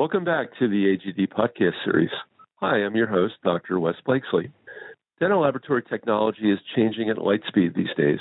Welcome 0.00 0.24
back 0.24 0.48
to 0.58 0.66
the 0.66 0.96
AGD 0.96 1.28
podcast 1.28 1.74
series. 1.84 2.08
Hi, 2.54 2.76
I'm 2.76 2.96
your 2.96 3.06
host, 3.06 3.34
Dr. 3.44 3.78
Wes 3.78 3.96
Blakeslee. 4.06 4.50
Dental 5.20 5.42
laboratory 5.42 5.82
technology 5.82 6.50
is 6.50 6.58
changing 6.74 7.10
at 7.10 7.18
light 7.18 7.42
speed 7.46 7.74
these 7.76 7.94
days. 7.98 8.18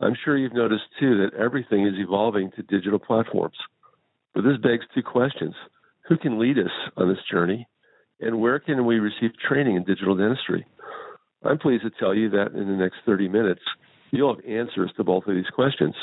I'm 0.00 0.16
sure 0.24 0.36
you've 0.36 0.52
noticed 0.52 0.82
too 0.98 1.18
that 1.18 1.40
everything 1.40 1.86
is 1.86 1.94
evolving 1.96 2.50
to 2.56 2.64
digital 2.64 2.98
platforms. 2.98 3.54
But 4.34 4.42
this 4.42 4.56
begs 4.60 4.84
two 4.92 5.04
questions. 5.04 5.54
Who 6.08 6.16
can 6.16 6.40
lead 6.40 6.58
us 6.58 6.72
on 6.96 7.08
this 7.08 7.22
journey? 7.30 7.68
And 8.18 8.40
where 8.40 8.58
can 8.58 8.84
we 8.84 8.98
receive 8.98 9.30
training 9.48 9.76
in 9.76 9.84
digital 9.84 10.16
dentistry? 10.16 10.66
I'm 11.44 11.58
pleased 11.58 11.84
to 11.84 11.90
tell 12.00 12.16
you 12.16 12.30
that 12.30 12.50
in 12.56 12.66
the 12.66 12.74
next 12.74 12.96
30 13.06 13.28
minutes, 13.28 13.62
you'll 14.10 14.34
have 14.34 14.44
answers 14.44 14.90
to 14.96 15.04
both 15.04 15.28
of 15.28 15.36
these 15.36 15.50
questions 15.54 15.94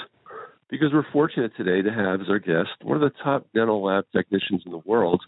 because 0.69 0.93
we're 0.93 1.09
fortunate 1.11 1.51
today 1.57 1.81
to 1.81 1.93
have 1.93 2.21
as 2.21 2.29
our 2.29 2.39
guest 2.39 2.69
one 2.83 2.95
of 2.95 3.01
the 3.01 3.17
top 3.23 3.45
dental 3.53 3.83
lab 3.83 4.05
technicians 4.15 4.61
in 4.65 4.71
the 4.71 4.81
world, 4.85 5.21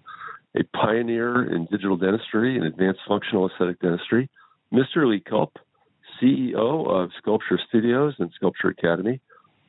a 0.56 0.64
pioneer 0.78 1.54
in 1.54 1.66
digital 1.72 1.98
dentistry 1.98 2.58
and 2.58 2.66
advanced 2.66 3.00
functional 3.08 3.50
aesthetic 3.50 3.80
dentistry, 3.80 4.30
Mr. 4.72 5.08
Lee 5.08 5.24
Culp, 5.28 5.58
CEO 6.22 6.88
of 6.88 7.10
Sculpture 7.18 7.60
Studios 7.70 8.14
and 8.20 8.32
Sculpture 8.36 8.70
Academy, 8.70 9.20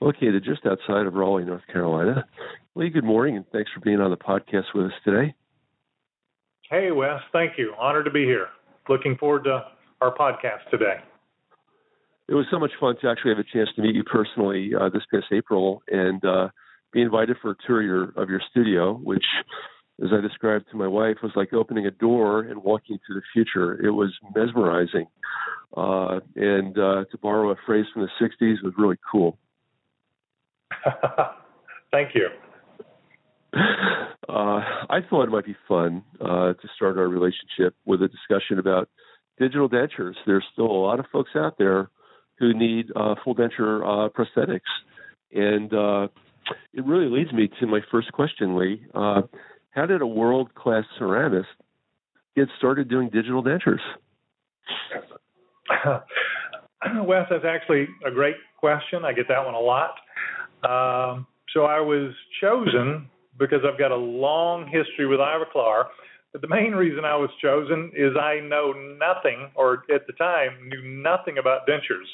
located 0.01 0.45
just 0.45 0.67
outside 0.67 1.07
of 1.07 1.15
Raleigh, 1.15 1.45
North 1.45 1.67
Carolina. 1.73 2.25
Lee, 2.75 2.91
good 2.91 3.05
morning, 3.05 3.37
and 3.37 3.47
thanks 3.53 3.71
for 3.73 3.81
being 3.81 4.01
on 4.01 4.11
the 4.11 4.17
podcast 4.17 4.75
with 4.75 4.87
us 4.87 4.93
today. 5.05 5.35
Hey, 6.71 6.91
Wes, 6.91 7.21
thank 7.33 7.59
you. 7.59 7.75
Honored 7.79 8.05
to 8.07 8.11
be 8.11 8.25
here. 8.25 8.49
Looking 8.89 9.17
forward 9.17 9.45
to 9.45 9.65
our 10.01 10.15
podcast 10.15 10.69
today 10.71 11.03
it 12.33 12.35
was 12.35 12.47
so 12.51 12.59
much 12.59 12.71
fun 12.81 12.97
to 13.03 13.11
actually 13.11 13.33
have 13.33 13.39
a 13.39 13.45
chance 13.53 13.69
to 13.77 13.83
meet 13.83 13.95
you 13.95 14.03
personally 14.05 14.71
uh, 14.75 14.89
this 14.89 15.03
past 15.13 15.27
April 15.33 15.83
and 15.89 16.25
uh, 16.25 16.49
be 16.91 17.03
invited 17.03 17.37
for 17.43 17.51
a 17.51 17.55
tour 17.67 17.81
of 17.81 17.85
your, 17.85 18.23
of 18.23 18.31
your 18.31 18.41
studio, 18.51 18.95
which, 18.95 19.25
as 20.03 20.09
I 20.15 20.23
described 20.23 20.65
to 20.71 20.79
my 20.79 20.87
wife, 20.87 21.19
was 21.23 21.33
like 21.37 21.53
opening 21.53 21.85
a 21.85 21.91
door 21.91 22.41
and 22.41 22.65
walking 22.65 22.99
to 23.07 23.15
the 23.15 23.21
future. 23.35 23.75
It 23.85 23.91
was 23.91 24.15
mesmerizing, 24.35 25.09
uh, 25.77 26.21
and 26.35 26.79
uh, 26.79 27.05
to 27.11 27.19
borrow 27.21 27.51
a 27.51 27.57
phrase 27.67 27.85
from 27.93 28.01
the 28.01 28.09
'60s, 28.19 28.63
was 28.65 28.73
really 28.79 28.97
cool. 29.11 29.37
Thank 31.91 32.15
you. 32.15 32.29
Uh, 33.55 34.63
I 34.89 35.01
thought 35.11 35.25
it 35.25 35.31
might 35.31 35.45
be 35.45 35.57
fun 35.69 36.03
uh, 36.19 36.55
to 36.55 36.69
start 36.77 36.97
our 36.97 37.09
relationship 37.09 37.75
with 37.85 38.01
a 38.01 38.09
discussion 38.09 38.59
about 38.59 38.89
digital 39.39 39.69
dentures. 39.69 40.15
There's 40.25 40.45
still 40.55 40.71
a 40.71 40.81
lot 40.81 40.99
of 40.99 41.05
folks 41.13 41.33
out 41.37 41.59
there 41.59 41.91
who 42.39 42.55
need 42.55 42.87
uh, 42.97 43.15
full 43.23 43.35
denture 43.35 43.83
uh, 43.83 44.09
prosthetics. 44.11 44.61
And 45.33 45.73
uh, 45.73 46.09
it 46.73 46.85
really 46.85 47.09
leads 47.09 47.33
me 47.33 47.49
to 47.61 47.67
my 47.67 47.81
first 47.91 48.13
question, 48.13 48.57
Lee. 48.57 48.85
Uh, 48.95 49.23
how 49.71 49.87
did 49.87 50.03
a 50.03 50.07
world 50.07 50.55
class 50.55 50.85
ceramist 51.01 51.45
get 52.37 52.49
started 52.59 52.89
doing 52.89 53.09
digital 53.11 53.43
dentures? 53.43 53.81
Wes, 57.05 57.27
that's 57.31 57.45
actually 57.45 57.89
a 58.07 58.11
great 58.11 58.37
question. 58.59 59.05
I 59.05 59.13
get 59.13 59.29
that 59.29 59.45
one 59.45 59.55
a 59.55 59.61
lot. 59.61 59.91
Um, 60.65 61.27
so 61.55 61.65
I 61.65 61.81
was 61.81 62.13
chosen 62.41 63.09
because 63.39 63.61
I've 63.67 63.79
got 63.79 63.91
a 63.91 63.97
long 63.97 64.67
history 64.67 65.07
with 65.07 65.21
Ivoclar 65.21 65.85
the 66.41 66.49
main 66.49 66.73
reason 66.73 67.05
I 67.05 67.17
was 67.17 67.31
chosen 67.41 67.93
is 67.95 68.17
I 68.17 68.41
know 68.41 68.73
nothing, 68.73 69.51
or 69.55 69.85
at 69.95 70.07
the 70.07 70.15
time 70.15 70.69
knew 70.69 70.83
nothing 71.03 71.39
about 71.39 71.67
dentures. 71.67 72.09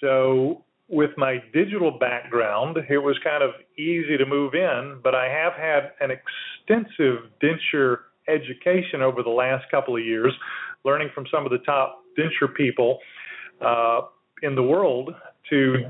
So 0.00 0.64
with 0.88 1.10
my 1.16 1.42
digital 1.52 1.92
background, 1.92 2.76
it 2.88 2.98
was 2.98 3.18
kind 3.24 3.42
of 3.42 3.50
easy 3.78 4.16
to 4.18 4.26
move 4.26 4.54
in, 4.54 5.00
but 5.02 5.14
I 5.14 5.28
have 5.28 5.52
had 5.54 5.92
an 6.00 6.10
extensive 6.10 7.30
denture 7.42 7.98
education 8.28 9.00
over 9.00 9.22
the 9.22 9.30
last 9.30 9.70
couple 9.70 9.96
of 9.96 10.04
years, 10.04 10.32
learning 10.84 11.10
from 11.14 11.26
some 11.32 11.44
of 11.46 11.52
the 11.52 11.58
top 11.58 12.02
denture 12.18 12.54
people 12.54 12.98
uh, 13.64 14.02
in 14.42 14.54
the 14.54 14.62
world 14.62 15.14
to 15.48 15.84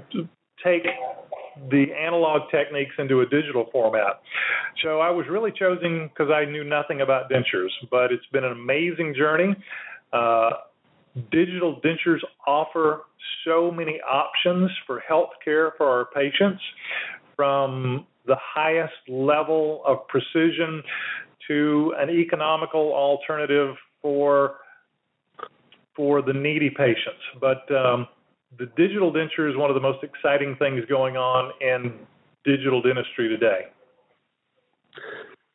take 0.62 0.82
the 1.70 1.86
analog 1.92 2.50
techniques 2.50 2.94
into 2.98 3.20
a 3.20 3.26
digital 3.26 3.66
format. 3.72 4.20
So 4.82 5.00
I 5.00 5.10
was 5.10 5.26
really 5.28 5.52
chosen 5.52 6.08
because 6.08 6.32
I 6.32 6.44
knew 6.44 6.64
nothing 6.64 7.00
about 7.00 7.30
dentures, 7.30 7.70
but 7.90 8.12
it's 8.12 8.26
been 8.32 8.44
an 8.44 8.52
amazing 8.52 9.14
journey. 9.16 9.54
Uh, 10.12 10.50
digital 11.30 11.80
dentures 11.80 12.20
offer 12.46 13.02
so 13.44 13.70
many 13.70 14.00
options 14.08 14.70
for 14.86 15.00
health 15.00 15.30
care 15.44 15.72
for 15.76 15.88
our 15.88 16.06
patients 16.06 16.62
from 17.36 18.06
the 18.26 18.36
highest 18.38 18.92
level 19.08 19.82
of 19.86 20.06
precision 20.08 20.82
to 21.48 21.94
an 21.98 22.10
economical 22.10 22.92
alternative 22.92 23.74
for 24.02 24.56
for 25.96 26.22
the 26.22 26.32
needy 26.32 26.70
patients. 26.70 27.20
But 27.40 27.70
um, 27.74 28.06
the 28.58 28.66
digital 28.76 29.12
denture 29.12 29.48
is 29.50 29.56
one 29.56 29.70
of 29.70 29.74
the 29.74 29.80
most 29.80 30.02
exciting 30.02 30.56
things 30.58 30.84
going 30.88 31.16
on 31.16 31.52
in 31.60 31.94
digital 32.44 32.82
dentistry 32.82 33.28
today. 33.28 33.66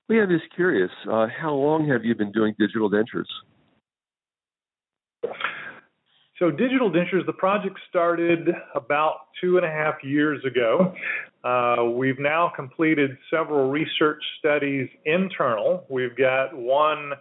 We 0.08 0.20
are 0.20 0.28
just 0.28 0.54
curious. 0.56 0.92
Uh, 1.10 1.28
how 1.42 1.54
long 1.54 1.88
have 1.90 2.06
you 2.06 2.16
been 2.16 2.32
doing 2.32 2.54
digital 2.60 2.90
dentures? 2.90 3.26
So, 6.38 6.52
digital 6.52 6.92
dentures, 6.92 7.26
the 7.26 7.34
project 7.34 7.80
started 7.90 8.50
about 8.76 9.28
two 9.42 9.58
and 9.58 9.66
a 9.66 9.70
half 9.70 9.96
years 10.04 10.44
ago. 10.46 10.94
Uh, 11.44 11.86
we've 11.96 12.20
now 12.20 12.52
completed 12.56 13.12
several 13.32 13.70
research 13.70 14.22
studies 14.40 14.90
internal. 15.06 15.86
We've 15.90 16.16
got 16.16 16.56
one 16.56 17.14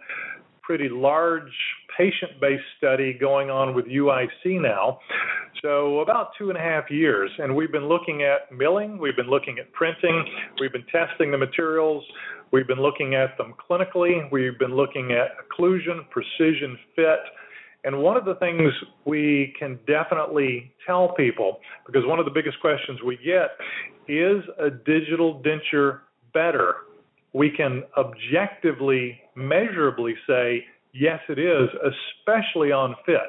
pretty 0.61 0.89
large 0.89 1.51
patient 1.97 2.39
based 2.41 2.63
study 2.77 3.13
going 3.13 3.49
on 3.49 3.73
with 3.73 3.85
UIC 3.85 4.61
now. 4.61 4.99
So, 5.61 5.99
about 5.99 6.29
two 6.37 6.49
and 6.49 6.57
a 6.57 6.61
half 6.61 6.91
years. 6.91 7.31
And 7.39 7.55
we've 7.55 7.71
been 7.71 7.87
looking 7.87 8.23
at 8.23 8.55
milling, 8.55 8.97
we've 8.97 9.15
been 9.15 9.29
looking 9.29 9.57
at 9.59 9.71
printing, 9.73 10.25
we've 10.59 10.71
been 10.71 10.85
testing 10.91 11.31
the 11.31 11.37
materials, 11.37 12.03
we've 12.51 12.67
been 12.67 12.81
looking 12.81 13.15
at 13.15 13.37
them 13.37 13.53
clinically, 13.69 14.29
we've 14.31 14.59
been 14.59 14.75
looking 14.75 15.11
at 15.11 15.29
occlusion, 15.39 16.09
precision, 16.09 16.77
fit. 16.95 17.19
And 17.83 17.99
one 17.99 18.17
of 18.17 18.25
the 18.25 18.35
things 18.35 18.73
we 19.05 19.53
can 19.57 19.79
definitely 19.87 20.73
tell 20.85 21.13
people, 21.15 21.59
because 21.85 22.03
one 22.05 22.19
of 22.19 22.25
the 22.25 22.31
biggest 22.31 22.59
questions 22.59 22.99
we 23.05 23.17
get 23.17 23.51
is 24.07 24.43
a 24.59 24.69
digital 24.69 25.41
denture 25.43 25.99
better? 26.33 26.75
We 27.33 27.49
can 27.49 27.83
objectively, 27.97 29.19
measurably 29.35 30.15
say, 30.27 30.65
yes, 30.95 31.19
it 31.29 31.37
is, 31.37 31.69
especially 32.23 32.71
on 32.71 32.95
fit. 33.05 33.19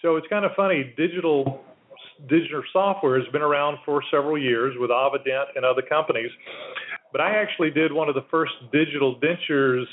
So 0.00 0.16
it's 0.16 0.26
kind 0.28 0.44
of 0.44 0.50
funny. 0.56 0.92
Digital 0.96 1.60
digital 2.28 2.62
software 2.72 3.18
has 3.18 3.28
been 3.32 3.42
around 3.42 3.78
for 3.84 4.00
several 4.10 4.38
years 4.38 4.74
with 4.78 4.90
AvaDent 4.90 5.46
and 5.56 5.64
other 5.64 5.82
companies, 5.82 6.30
but 7.10 7.20
I 7.20 7.40
actually 7.40 7.70
did 7.70 7.92
one 7.92 8.08
of 8.08 8.14
the 8.14 8.24
first 8.30 8.52
digital 8.72 9.18
dentures 9.18 9.84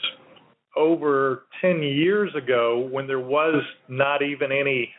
over 0.76 1.44
10 1.62 1.82
years 1.82 2.32
ago 2.36 2.88
when 2.92 3.08
there 3.08 3.20
was 3.20 3.64
not 3.88 4.22
even 4.22 4.52
any 4.52 4.94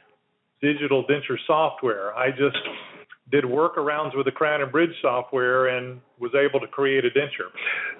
digital 0.60 1.04
denture 1.04 1.38
software. 1.46 2.14
I 2.16 2.30
just 2.30 2.58
did 3.30 3.44
workarounds 3.44 4.16
with 4.16 4.26
the 4.26 4.32
Crown 4.32 4.60
and 4.60 4.72
Bridge 4.72 4.90
software 5.00 5.68
and 5.68 6.00
was 6.18 6.32
able 6.34 6.58
to 6.58 6.66
create 6.66 7.04
a 7.04 7.10
denture. 7.10 7.50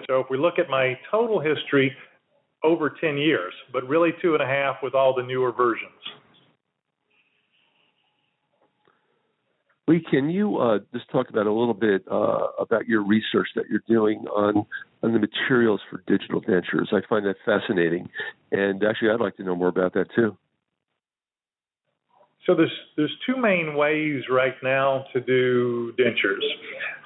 So 0.07 0.19
if 0.19 0.27
we 0.29 0.37
look 0.37 0.59
at 0.59 0.69
my 0.69 0.99
total 1.09 1.39
history, 1.39 1.95
over 2.63 2.89
10 2.89 3.17
years, 3.17 3.53
but 3.71 3.87
really 3.87 4.11
two 4.21 4.33
and 4.33 4.43
a 4.43 4.45
half 4.45 4.77
with 4.83 4.93
all 4.93 5.13
the 5.15 5.23
newer 5.23 5.51
versions. 5.51 5.91
Lee, 9.87 10.01
can 10.09 10.29
you 10.29 10.57
uh, 10.57 10.79
just 10.93 11.09
talk 11.11 11.29
about 11.29 11.47
a 11.47 11.51
little 11.51 11.73
bit 11.73 12.03
uh, 12.09 12.47
about 12.59 12.87
your 12.87 13.03
research 13.03 13.49
that 13.55 13.65
you're 13.69 13.83
doing 13.87 14.19
on 14.27 14.65
on 15.03 15.11
the 15.11 15.19
materials 15.19 15.81
for 15.89 16.03
digital 16.07 16.41
dentures? 16.41 16.93
I 16.93 17.01
find 17.09 17.25
that 17.25 17.35
fascinating, 17.45 18.07
and 18.51 18.81
actually, 18.83 19.09
I'd 19.09 19.19
like 19.19 19.35
to 19.37 19.43
know 19.43 19.55
more 19.55 19.67
about 19.67 19.93
that 19.95 20.05
too. 20.15 20.37
So 22.45 22.55
there's 22.55 22.71
there's 22.95 23.13
two 23.25 23.35
main 23.35 23.75
ways 23.75 24.23
right 24.29 24.55
now 24.63 25.05
to 25.13 25.19
do 25.19 25.93
dentures. 25.99 26.45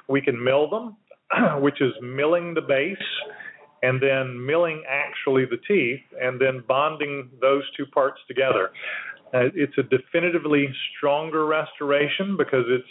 We 0.08 0.20
can 0.20 0.42
mill 0.42 0.70
them, 0.70 0.96
which 1.62 1.80
is 1.80 1.92
milling 2.02 2.54
the 2.54 2.60
base 2.60 2.96
and 3.82 4.00
then 4.02 4.44
milling 4.44 4.82
actually 4.88 5.44
the 5.44 5.58
teeth 5.68 6.00
and 6.20 6.40
then 6.40 6.62
bonding 6.66 7.30
those 7.40 7.62
two 7.76 7.86
parts 7.86 8.18
together. 8.28 8.70
Uh, 9.34 9.48
it's 9.54 9.76
a 9.78 9.82
definitively 9.82 10.68
stronger 10.96 11.46
restoration 11.46 12.36
because 12.36 12.64
it's 12.68 12.88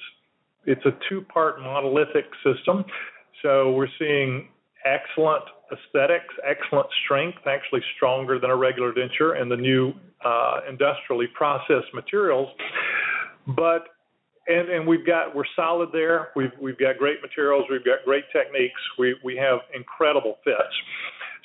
it's 0.68 0.86
a 0.86 0.98
two-part 1.08 1.62
monolithic 1.62 2.26
system. 2.44 2.84
So 3.44 3.72
we're 3.72 3.88
seeing 4.00 4.50
excellent 4.84 5.44
aesthetics, 5.72 6.34
excellent 6.44 6.88
strength, 7.04 7.38
actually 7.46 7.82
stronger 7.96 8.40
than 8.40 8.50
a 8.50 8.56
regular 8.56 8.92
denture, 8.92 9.40
and 9.40 9.52
the 9.52 9.58
new 9.58 9.94
uh, 10.24 10.62
industrially 10.68 11.28
processed 11.28 11.94
materials. 11.94 12.50
But 13.48 13.95
and 14.48 14.70
and 14.70 14.88
we've 14.88 15.06
got 15.06 15.36
we're 15.36 15.44
solid 15.56 15.90
there. 15.92 16.30
We've 16.36 16.52
we've 16.62 16.78
got 16.78 16.98
great 16.98 17.22
materials. 17.22 17.66
We've 17.70 17.86
got 17.86 18.06
great 18.06 18.26
techniques. 18.32 18.80
We 18.98 19.16
we 19.24 19.36
have 19.38 19.60
incredible 19.74 20.38
fits. 20.44 20.76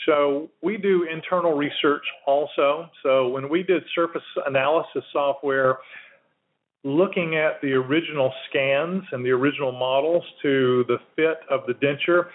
So 0.06 0.48
we 0.62 0.76
do 0.76 1.06
internal 1.10 1.56
research 1.56 2.04
also. 2.26 2.88
So 3.02 3.28
when 3.28 3.48
we 3.48 3.62
did 3.62 3.82
surface 3.94 4.22
analysis 4.46 5.04
software, 5.12 5.78
looking 6.84 7.36
at 7.36 7.60
the 7.60 7.72
original 7.72 8.32
scans 8.48 9.02
and 9.12 9.24
the 9.24 9.30
original 9.30 9.72
models 9.72 10.24
to 10.42 10.84
the 10.88 10.96
fit 11.16 11.40
of 11.50 11.60
the 11.66 11.74
denture, 11.74 12.28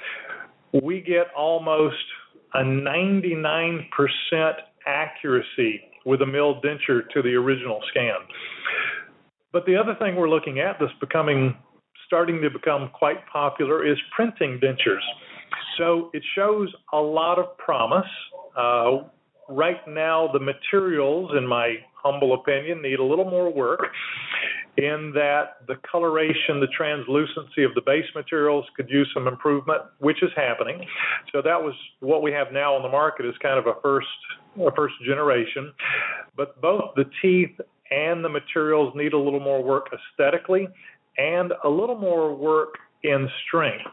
we 0.84 1.02
get 1.02 1.28
almost 1.36 1.96
a 2.54 2.60
99% 2.60 3.88
accuracy 4.86 5.82
with 6.06 6.22
a 6.22 6.26
milled 6.26 6.64
denture 6.64 7.10
to 7.14 7.22
the 7.24 7.34
original 7.34 7.82
scan. 7.90 8.16
But 9.56 9.66
the 9.66 9.78
other 9.78 9.96
thing 9.96 10.18
we're 10.18 10.28
looking 10.28 10.60
at 10.60 10.76
that's 10.82 10.92
becoming 11.00 11.56
starting 12.06 12.42
to 12.42 12.50
become 12.50 12.90
quite 12.94 13.26
popular 13.32 13.90
is 13.90 13.98
printing 14.14 14.60
dentures. 14.60 15.00
So 15.78 16.10
it 16.14 16.22
shows 16.36 16.68
a 16.92 16.98
lot 16.98 17.40
of 17.40 17.58
promise. 17.58 18.12
Uh, 18.58 19.08
right 19.48 19.80
now, 19.88 20.30
the 20.34 20.42
materials, 20.42 21.32
in 21.38 21.48
my 21.48 21.76
humble 21.94 22.34
opinion, 22.34 22.82
need 22.82 23.00
a 23.00 23.04
little 23.06 23.24
more 23.24 23.50
work 23.50 23.80
in 24.76 25.14
that 25.16 25.66
the 25.70 25.76
coloration, 25.90 26.60
the 26.60 26.68
translucency 26.76 27.64
of 27.64 27.74
the 27.76 27.82
base 27.86 28.04
materials 28.14 28.66
could 28.76 28.90
use 28.90 29.10
some 29.14 29.26
improvement, 29.26 29.84
which 30.00 30.22
is 30.22 30.32
happening. 30.36 30.86
So 31.32 31.42
that 31.42 31.64
was 31.64 31.74
what 32.02 32.22
we 32.22 32.34
have 32.34 32.48
now 32.52 32.76
on 32.76 32.84
the 32.84 32.90
market 32.90 33.26
is 33.26 33.36
kind 33.42 33.58
of 33.58 33.68
a 33.68 33.80
first 33.82 34.08
a 34.60 34.72
first 34.76 34.96
generation. 35.06 35.72
But 36.36 36.60
both 36.62 36.92
the 36.98 37.06
teeth 37.22 37.58
and 37.92 38.24
the 38.24 38.30
materials 38.30 38.94
need 38.96 39.14
a 39.14 39.18
little 39.18 39.40
more 39.40 39.64
work 39.64 39.88
aesthetically 39.94 40.68
and 41.18 41.54
a 41.64 41.70
little 41.70 41.98
more 41.98 42.36
work 42.36 42.76
in 43.04 43.30
strength. 43.48 43.86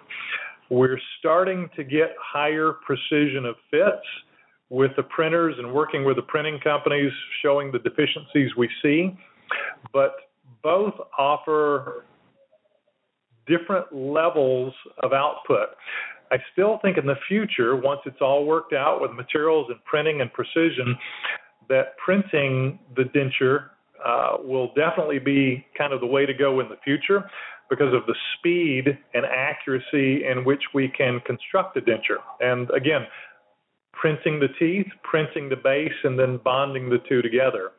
We're 0.70 0.98
starting 1.18 1.68
to 1.76 1.84
get 1.84 2.14
higher 2.20 2.72
precision 2.84 3.44
of 3.44 3.56
fits 3.70 4.06
with 4.70 4.92
the 4.96 5.02
printers 5.02 5.54
and 5.58 5.72
working 5.72 6.04
with 6.04 6.16
the 6.16 6.22
printing 6.22 6.58
companies 6.60 7.12
showing 7.42 7.70
the 7.70 7.78
deficiencies 7.78 8.56
we 8.56 8.70
see. 8.82 9.14
But 9.92 10.14
both 10.62 10.94
offer 11.18 12.06
different 13.46 13.92
levels 13.92 14.72
of 15.02 15.12
output. 15.12 15.68
I 16.30 16.36
still 16.52 16.78
think 16.80 16.96
in 16.96 17.04
the 17.04 17.16
future, 17.28 17.76
once 17.76 18.00
it's 18.06 18.22
all 18.22 18.46
worked 18.46 18.72
out 18.72 19.02
with 19.02 19.10
materials 19.10 19.66
and 19.68 19.84
printing 19.84 20.22
and 20.22 20.32
precision, 20.32 20.96
that 21.68 21.96
printing 22.02 22.78
the 22.96 23.02
denture 23.02 23.70
uh, 24.04 24.36
will 24.42 24.68
definitely 24.74 25.18
be 25.18 25.64
kind 25.76 25.92
of 25.92 26.00
the 26.00 26.06
way 26.06 26.26
to 26.26 26.34
go 26.34 26.60
in 26.60 26.68
the 26.68 26.76
future 26.84 27.24
because 27.70 27.94
of 27.94 28.04
the 28.06 28.14
speed 28.36 28.98
and 29.14 29.24
accuracy 29.24 30.24
in 30.26 30.44
which 30.44 30.62
we 30.74 30.88
can 30.88 31.20
construct 31.24 31.76
a 31.76 31.80
denture. 31.80 32.20
And 32.40 32.70
again, 32.70 33.06
printing 33.92 34.40
the 34.40 34.48
teeth, 34.58 34.88
printing 35.02 35.48
the 35.48 35.56
base, 35.56 35.92
and 36.04 36.18
then 36.18 36.38
bonding 36.44 36.90
the 36.90 36.98
two 37.08 37.22
together. 37.22 37.70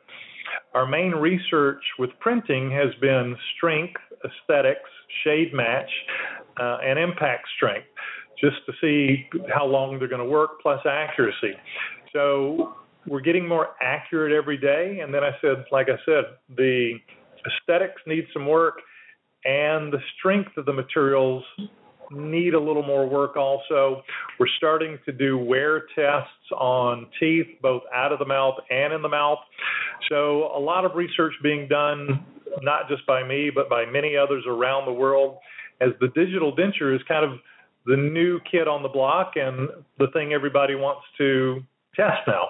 Our 0.74 0.86
main 0.86 1.12
research 1.12 1.82
with 1.98 2.10
printing 2.20 2.70
has 2.72 2.94
been 3.00 3.36
strength, 3.56 4.00
aesthetics, 4.24 4.90
shade 5.22 5.52
match, 5.54 5.90
uh, 6.60 6.78
and 6.84 6.98
impact 6.98 7.46
strength, 7.56 7.86
just 8.40 8.56
to 8.66 8.72
see 8.80 9.28
how 9.54 9.66
long 9.66 9.98
they're 9.98 10.08
going 10.08 10.24
to 10.24 10.28
work, 10.28 10.60
plus 10.62 10.80
accuracy. 10.84 11.54
So 12.12 12.74
we're 13.06 13.20
getting 13.20 13.46
more 13.46 13.68
accurate 13.80 14.32
every 14.32 14.56
day. 14.56 15.00
And 15.02 15.12
then 15.12 15.22
I 15.22 15.30
said, 15.40 15.64
like 15.70 15.88
I 15.88 15.96
said, 16.04 16.24
the 16.56 16.94
aesthetics 17.46 18.00
need 18.06 18.24
some 18.32 18.46
work, 18.46 18.80
and 19.44 19.92
the 19.92 19.98
strength 20.18 20.56
of 20.56 20.66
the 20.66 20.72
materials 20.72 21.44
need 22.10 22.54
a 22.54 22.60
little 22.60 22.82
more 22.82 23.08
work 23.08 23.36
also. 23.36 24.02
We're 24.38 24.46
starting 24.58 24.98
to 25.06 25.12
do 25.12 25.38
wear 25.38 25.84
tests 25.94 26.50
on 26.56 27.06
teeth, 27.18 27.46
both 27.62 27.82
out 27.94 28.12
of 28.12 28.18
the 28.18 28.24
mouth 28.24 28.54
and 28.70 28.92
in 28.92 29.02
the 29.02 29.08
mouth. 29.08 29.38
So, 30.10 30.50
a 30.54 30.60
lot 30.60 30.84
of 30.84 30.94
research 30.94 31.32
being 31.42 31.68
done, 31.68 32.24
not 32.62 32.88
just 32.88 33.06
by 33.06 33.26
me, 33.26 33.50
but 33.54 33.68
by 33.68 33.84
many 33.86 34.16
others 34.16 34.44
around 34.46 34.86
the 34.86 34.92
world, 34.92 35.38
as 35.80 35.90
the 36.00 36.08
digital 36.08 36.54
denture 36.54 36.94
is 36.94 37.00
kind 37.08 37.24
of 37.24 37.38
the 37.86 37.96
new 37.96 38.38
kid 38.50 38.68
on 38.68 38.82
the 38.82 38.88
block 38.88 39.32
and 39.36 39.68
the 39.98 40.06
thing 40.12 40.32
everybody 40.32 40.74
wants 40.74 41.02
to 41.18 41.62
test 41.94 42.26
now. 42.26 42.48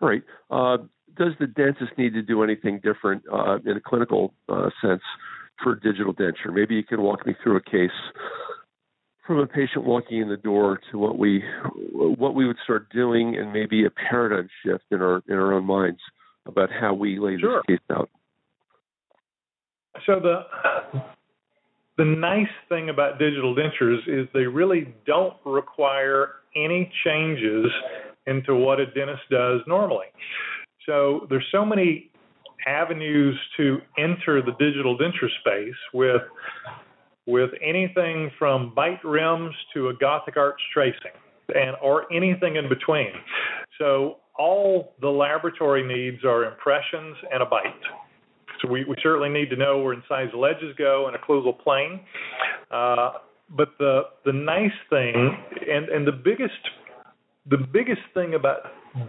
Right. 0.00 0.22
Uh, 0.50 0.78
does 1.16 1.32
the 1.38 1.46
dentist 1.46 1.92
need 1.98 2.14
to 2.14 2.22
do 2.22 2.42
anything 2.42 2.80
different 2.82 3.22
uh, 3.32 3.58
in 3.66 3.76
a 3.76 3.80
clinical 3.80 4.32
uh, 4.48 4.70
sense 4.82 5.02
for 5.62 5.74
digital 5.74 6.14
denture? 6.14 6.52
Maybe 6.52 6.74
you 6.74 6.84
can 6.84 7.02
walk 7.02 7.26
me 7.26 7.34
through 7.42 7.56
a 7.56 7.62
case 7.62 7.90
from 9.26 9.38
a 9.38 9.46
patient 9.46 9.84
walking 9.84 10.20
in 10.20 10.28
the 10.28 10.36
door 10.36 10.80
to 10.90 10.98
what 10.98 11.18
we 11.18 11.44
what 11.92 12.34
we 12.34 12.46
would 12.46 12.56
start 12.64 12.90
doing, 12.90 13.36
and 13.36 13.52
maybe 13.52 13.84
a 13.84 13.90
paradigm 13.90 14.48
shift 14.64 14.84
in 14.90 15.02
our 15.02 15.22
in 15.28 15.34
our 15.34 15.52
own 15.52 15.64
minds 15.64 16.00
about 16.46 16.70
how 16.72 16.94
we 16.94 17.18
lay 17.18 17.38
sure. 17.38 17.62
this 17.68 17.78
case 17.78 17.96
out. 17.96 18.08
So 20.06 20.20
the 20.20 21.02
the 21.98 22.04
nice 22.04 22.48
thing 22.68 22.88
about 22.88 23.18
digital 23.18 23.54
dentures 23.54 24.00
is 24.06 24.26
they 24.32 24.46
really 24.46 24.94
don't 25.06 25.34
require 25.44 26.30
any 26.56 26.90
changes 27.04 27.66
into 28.26 28.54
what 28.54 28.80
a 28.80 28.86
dentist 28.86 29.22
does 29.30 29.60
normally. 29.66 30.06
So 30.86 31.26
there's 31.28 31.46
so 31.52 31.64
many 31.64 32.10
avenues 32.66 33.38
to 33.56 33.78
enter 33.98 34.42
the 34.42 34.52
digital 34.58 34.98
denture 34.98 35.30
space 35.40 35.78
with 35.94 36.22
with 37.26 37.50
anything 37.62 38.30
from 38.38 38.74
bite 38.74 39.04
rims 39.04 39.54
to 39.74 39.88
a 39.88 39.94
Gothic 39.94 40.36
arch 40.36 40.60
tracing 40.72 41.12
and 41.54 41.76
or 41.82 42.12
anything 42.12 42.56
in 42.56 42.68
between. 42.68 43.12
So 43.78 44.16
all 44.38 44.94
the 45.00 45.08
laboratory 45.08 45.86
needs 45.86 46.24
are 46.24 46.44
impressions 46.44 47.16
and 47.32 47.42
a 47.42 47.46
bite. 47.46 47.64
So 48.60 48.68
we, 48.68 48.84
we 48.84 48.96
certainly 49.02 49.28
need 49.28 49.50
to 49.50 49.56
know 49.56 49.78
where 49.78 49.96
incisal 49.96 50.36
ledges 50.36 50.74
go 50.76 51.06
and 51.06 51.16
a 51.16 51.18
occlusal 51.18 51.58
plane. 51.58 52.00
Uh, 52.70 53.12
but 53.56 53.70
the 53.78 54.02
the 54.24 54.32
nice 54.32 54.70
thing 54.88 55.36
and, 55.68 55.88
and 55.88 56.06
the 56.06 56.12
biggest 56.12 56.60
the 57.50 57.58
biggest 57.72 58.02
thing 58.14 58.34
about 58.34 58.58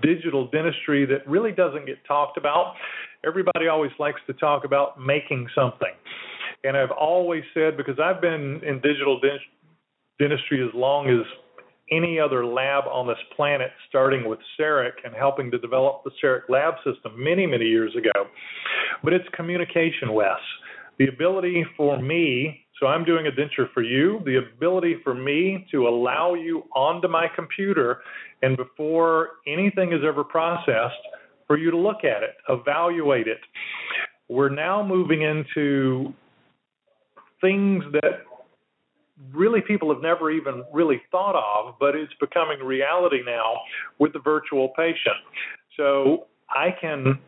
digital 0.01 0.47
dentistry 0.49 1.05
that 1.05 1.27
really 1.27 1.51
doesn't 1.51 1.85
get 1.85 2.03
talked 2.07 2.37
about, 2.37 2.73
everybody 3.25 3.67
always 3.67 3.91
likes 3.99 4.19
to 4.27 4.33
talk 4.33 4.65
about 4.65 4.99
making 4.99 5.47
something. 5.55 5.93
And 6.63 6.75
I've 6.75 6.91
always 6.91 7.43
said, 7.53 7.77
because 7.77 7.99
I've 8.03 8.21
been 8.21 8.61
in 8.63 8.81
digital 8.81 9.19
dentistry 10.19 10.67
as 10.67 10.73
long 10.73 11.09
as 11.09 11.25
any 11.91 12.19
other 12.19 12.45
lab 12.45 12.85
on 12.85 13.07
this 13.07 13.17
planet, 13.35 13.71
starting 13.89 14.27
with 14.27 14.39
CEREC 14.59 14.91
and 15.03 15.13
helping 15.13 15.51
to 15.51 15.57
develop 15.57 16.03
the 16.03 16.11
CEREC 16.23 16.41
lab 16.49 16.75
system 16.85 17.13
many, 17.17 17.45
many 17.45 17.65
years 17.65 17.95
ago. 17.95 18.27
But 19.03 19.13
it's 19.13 19.27
communication, 19.33 20.13
Wes. 20.13 20.39
The 20.99 21.07
ability 21.07 21.65
for 21.75 22.01
me 22.01 22.60
so 22.81 22.87
I'm 22.87 23.05
doing 23.05 23.27
a 23.27 23.31
denture 23.31 23.71
for 23.73 23.83
you. 23.83 24.21
The 24.25 24.37
ability 24.37 24.97
for 25.03 25.13
me 25.13 25.67
to 25.71 25.87
allow 25.87 26.33
you 26.33 26.63
onto 26.75 27.07
my 27.07 27.27
computer 27.35 28.01
and 28.41 28.57
before 28.57 29.29
anything 29.47 29.93
is 29.93 29.99
ever 30.03 30.23
processed, 30.23 30.95
for 31.45 31.57
you 31.57 31.69
to 31.69 31.77
look 31.77 32.03
at 32.03 32.23
it, 32.23 32.37
evaluate 32.49 33.27
it. 33.27 33.39
We're 34.29 34.49
now 34.49 34.85
moving 34.85 35.21
into 35.21 36.13
things 37.41 37.83
that 37.91 38.23
really 39.33 39.61
people 39.61 39.93
have 39.93 40.01
never 40.01 40.31
even 40.31 40.63
really 40.73 41.01
thought 41.11 41.35
of, 41.35 41.75
but 41.79 41.95
it's 41.95 42.13
becoming 42.19 42.59
reality 42.59 43.19
now 43.25 43.59
with 43.99 44.13
the 44.13 44.19
virtual 44.19 44.69
patient. 44.69 45.17
So 45.77 46.27
I 46.49 46.73
can 46.79 47.19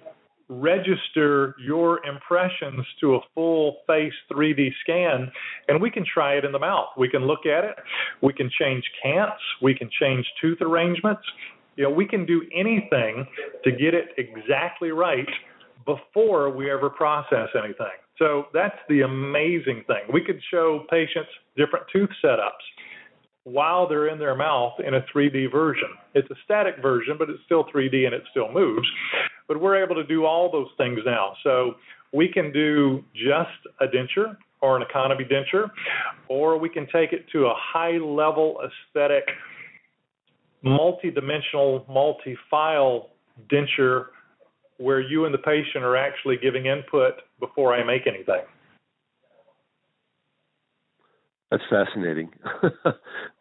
register 0.61 1.55
your 1.59 2.05
impressions 2.05 2.85
to 3.01 3.15
a 3.15 3.19
full 3.33 3.77
face 3.87 4.13
3D 4.31 4.69
scan, 4.81 5.31
and 5.67 5.81
we 5.81 5.89
can 5.89 6.05
try 6.05 6.33
it 6.33 6.45
in 6.45 6.51
the 6.51 6.59
mouth. 6.59 6.87
We 6.97 7.09
can 7.09 7.25
look 7.25 7.45
at 7.45 7.63
it. 7.63 7.75
We 8.21 8.33
can 8.33 8.49
change 8.59 8.83
cants. 9.01 9.41
We 9.61 9.75
can 9.75 9.89
change 9.99 10.25
tooth 10.41 10.59
arrangements. 10.61 11.23
You 11.75 11.85
know, 11.85 11.89
we 11.89 12.07
can 12.07 12.25
do 12.25 12.43
anything 12.55 13.25
to 13.63 13.71
get 13.71 13.93
it 13.93 14.09
exactly 14.17 14.91
right 14.91 15.27
before 15.85 16.49
we 16.49 16.71
ever 16.71 16.89
process 16.89 17.49
anything. 17.57 17.97
So 18.19 18.45
that's 18.53 18.77
the 18.89 19.01
amazing 19.01 19.83
thing. 19.87 20.03
We 20.11 20.23
could 20.23 20.39
show 20.51 20.85
patients 20.89 21.29
different 21.57 21.85
tooth 21.91 22.09
setups 22.23 22.63
while 23.43 23.87
they're 23.87 24.07
in 24.07 24.19
their 24.19 24.35
mouth 24.35 24.73
in 24.85 24.93
a 24.93 25.01
3D 25.13 25.51
version. 25.51 25.89
It's 26.13 26.29
a 26.31 26.35
static 26.45 26.75
version, 26.81 27.15
but 27.17 27.29
it's 27.29 27.41
still 27.45 27.65
3D 27.65 28.05
and 28.05 28.13
it 28.13 28.23
still 28.31 28.51
moves. 28.51 28.87
But 29.47 29.59
we're 29.59 29.83
able 29.83 29.95
to 29.95 30.03
do 30.05 30.25
all 30.25 30.51
those 30.51 30.69
things 30.77 30.99
now. 31.05 31.33
So 31.43 31.75
we 32.13 32.29
can 32.29 32.53
do 32.53 33.03
just 33.13 33.49
a 33.81 33.85
denture 33.87 34.37
or 34.61 34.77
an 34.77 34.81
economy 34.81 35.25
denture, 35.25 35.69
or 36.29 36.57
we 36.57 36.69
can 36.69 36.85
take 36.85 37.11
it 37.11 37.25
to 37.33 37.47
a 37.47 37.53
high 37.53 37.97
level 37.97 38.59
aesthetic, 38.63 39.25
multi 40.61 41.11
dimensional, 41.11 41.85
multi 41.89 42.37
file 42.49 43.09
denture 43.51 44.05
where 44.77 45.01
you 45.01 45.25
and 45.25 45.33
the 45.33 45.39
patient 45.39 45.83
are 45.83 45.97
actually 45.97 46.37
giving 46.37 46.65
input 46.65 47.15
before 47.39 47.73
I 47.73 47.83
make 47.83 48.07
anything. 48.07 48.41
That's 51.53 51.63
fascinating. 51.69 52.31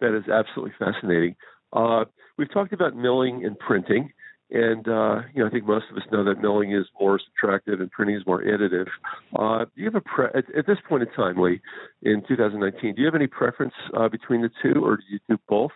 that 0.00 0.14
is 0.14 0.28
absolutely 0.28 0.74
fascinating. 0.78 1.34
Uh, 1.72 2.04
we've 2.36 2.52
talked 2.52 2.74
about 2.74 2.94
milling 2.94 3.42
and 3.46 3.58
printing, 3.58 4.12
and 4.50 4.86
uh, 4.86 5.22
you 5.32 5.42
know 5.42 5.46
I 5.46 5.50
think 5.50 5.64
most 5.66 5.86
of 5.90 5.96
us 5.96 6.02
know 6.12 6.22
that 6.24 6.42
milling 6.42 6.72
is 6.72 6.84
more 7.00 7.18
subtractive 7.18 7.80
and 7.80 7.90
printing 7.90 8.16
is 8.16 8.22
more 8.26 8.44
additive. 8.44 8.88
Uh, 9.34 9.64
do 9.64 9.80
you 9.80 9.86
have 9.86 9.94
a 9.94 10.02
pre- 10.02 10.26
at, 10.34 10.44
at, 10.54 10.66
this 10.66 10.76
point 10.86 11.04
in 11.04 11.08
time, 11.12 11.40
Lee, 11.40 11.62
in 12.02 12.22
2019? 12.28 12.96
Do 12.96 13.00
you 13.00 13.06
have 13.06 13.14
any 13.14 13.28
preference 13.28 13.72
uh, 13.96 14.10
between 14.10 14.42
the 14.42 14.50
two, 14.62 14.84
or 14.84 14.98
do 14.98 15.02
you 15.08 15.18
do 15.26 15.38
both, 15.48 15.72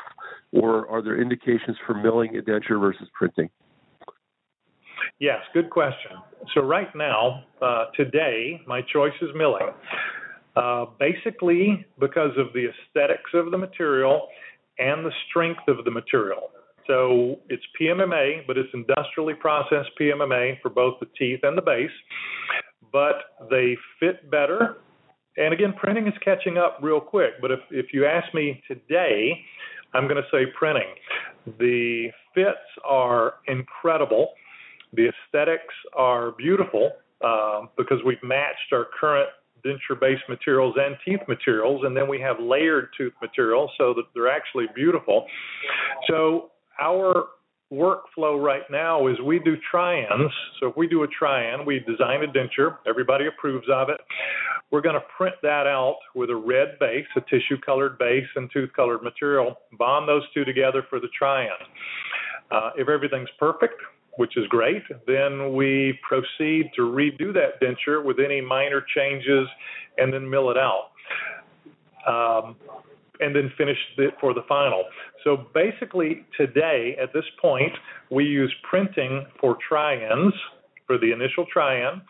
or 0.52 0.86
are 0.90 1.00
there 1.00 1.18
indications 1.18 1.78
for 1.86 1.94
milling, 1.94 2.34
indenture 2.34 2.78
versus 2.78 3.08
printing? 3.14 3.48
Yes, 5.20 5.38
good 5.54 5.70
question. 5.70 6.12
So 6.52 6.60
right 6.60 6.94
now, 6.94 7.44
uh, 7.62 7.86
today, 7.96 8.60
my 8.66 8.82
choice 8.92 9.14
is 9.22 9.30
milling. 9.34 9.70
Uh, 10.56 10.86
basically, 10.98 11.84
because 12.00 12.30
of 12.38 12.46
the 12.54 12.68
aesthetics 12.70 13.30
of 13.34 13.50
the 13.50 13.58
material 13.58 14.28
and 14.78 15.04
the 15.04 15.12
strength 15.28 15.60
of 15.68 15.84
the 15.84 15.90
material. 15.90 16.50
So 16.86 17.40
it's 17.48 17.62
PMMA, 17.78 18.46
but 18.46 18.56
it's 18.56 18.70
industrially 18.72 19.34
processed 19.34 19.90
PMMA 20.00 20.60
for 20.62 20.70
both 20.70 20.98
the 21.00 21.06
teeth 21.18 21.40
and 21.42 21.58
the 21.58 21.62
base. 21.62 21.90
But 22.90 23.16
they 23.50 23.76
fit 24.00 24.30
better. 24.30 24.76
And 25.36 25.52
again, 25.52 25.74
printing 25.76 26.06
is 26.06 26.14
catching 26.24 26.56
up 26.56 26.78
real 26.80 27.00
quick. 27.00 27.32
But 27.40 27.50
if, 27.50 27.60
if 27.70 27.86
you 27.92 28.06
ask 28.06 28.32
me 28.32 28.62
today, 28.66 29.32
I'm 29.92 30.04
going 30.04 30.22
to 30.22 30.28
say 30.30 30.46
printing. 30.58 30.94
The 31.58 32.08
fits 32.34 32.56
are 32.84 33.34
incredible. 33.46 34.30
The 34.92 35.10
aesthetics 35.10 35.74
are 35.94 36.32
beautiful 36.32 36.92
uh, 37.22 37.62
because 37.76 37.98
we've 38.06 38.22
matched 38.22 38.72
our 38.72 38.86
current 38.98 39.28
denture 39.64 39.98
based 40.00 40.22
materials 40.28 40.74
and 40.78 40.96
teeth 41.04 41.20
materials, 41.28 41.82
and 41.84 41.96
then 41.96 42.08
we 42.08 42.20
have 42.20 42.38
layered 42.40 42.88
tooth 42.96 43.12
materials 43.20 43.70
so 43.78 43.94
that 43.94 44.04
they're 44.14 44.30
actually 44.30 44.66
beautiful. 44.74 45.26
So 46.08 46.50
our 46.80 47.26
workflow 47.72 48.40
right 48.42 48.62
now 48.70 49.08
is 49.08 49.20
we 49.20 49.40
do 49.40 49.56
try-ins. 49.70 50.32
So 50.60 50.68
if 50.68 50.76
we 50.76 50.86
do 50.86 51.02
a 51.02 51.08
try-in, 51.08 51.66
we 51.66 51.80
design 51.80 52.22
a 52.22 52.28
denture, 52.28 52.76
everybody 52.86 53.26
approves 53.26 53.66
of 53.72 53.88
it. 53.88 54.00
We're 54.70 54.80
going 54.80 54.94
to 54.94 55.04
print 55.16 55.34
that 55.42 55.66
out 55.66 55.96
with 56.14 56.30
a 56.30 56.36
red 56.36 56.78
base, 56.78 57.06
a 57.16 57.20
tissue 57.22 57.60
colored 57.64 57.98
base, 57.98 58.26
and 58.36 58.50
tooth 58.52 58.70
colored 58.74 59.02
material, 59.02 59.56
bond 59.78 60.08
those 60.08 60.22
two 60.32 60.44
together 60.44 60.84
for 60.88 61.00
the 61.00 61.08
try-in. 61.16 61.50
Uh, 62.50 62.70
if 62.76 62.88
everything's 62.88 63.28
perfect, 63.38 63.74
which 64.16 64.36
is 64.36 64.46
great. 64.48 64.82
Then 65.06 65.54
we 65.54 65.98
proceed 66.06 66.70
to 66.76 66.82
redo 66.82 67.32
that 67.34 67.60
denture 67.60 68.04
with 68.04 68.18
any 68.18 68.40
minor 68.40 68.84
changes 68.94 69.46
and 69.98 70.12
then 70.12 70.28
mill 70.28 70.50
it 70.50 70.56
out. 70.56 70.90
Um, 72.06 72.56
and 73.18 73.34
then 73.34 73.50
finish 73.56 73.78
it 73.96 74.14
for 74.20 74.34
the 74.34 74.42
final. 74.46 74.84
So 75.24 75.46
basically, 75.54 76.26
today, 76.36 76.96
at 77.02 77.12
this 77.14 77.24
point, 77.40 77.72
we 78.10 78.24
use 78.24 78.54
printing 78.68 79.26
for 79.40 79.56
try-ins 79.66 80.34
for 80.86 80.98
the 80.98 81.10
initial 81.12 81.44
try-in, 81.52 82.00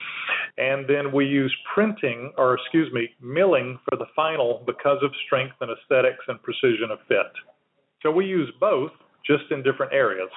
and 0.58 0.86
then 0.86 1.12
we 1.12 1.24
use 1.24 1.54
printing, 1.74 2.32
or 2.36 2.54
excuse 2.54 2.92
me, 2.92 3.08
milling 3.22 3.78
for 3.88 3.96
the 3.96 4.04
final 4.14 4.62
because 4.66 4.98
of 5.02 5.10
strength 5.24 5.54
and 5.60 5.70
aesthetics 5.70 6.24
and 6.28 6.42
precision 6.42 6.90
of 6.90 6.98
fit. 7.08 7.32
So 8.02 8.10
we 8.10 8.26
use 8.26 8.52
both, 8.60 8.90
just 9.26 9.44
in 9.50 9.62
different 9.62 9.92
areas. 9.92 10.28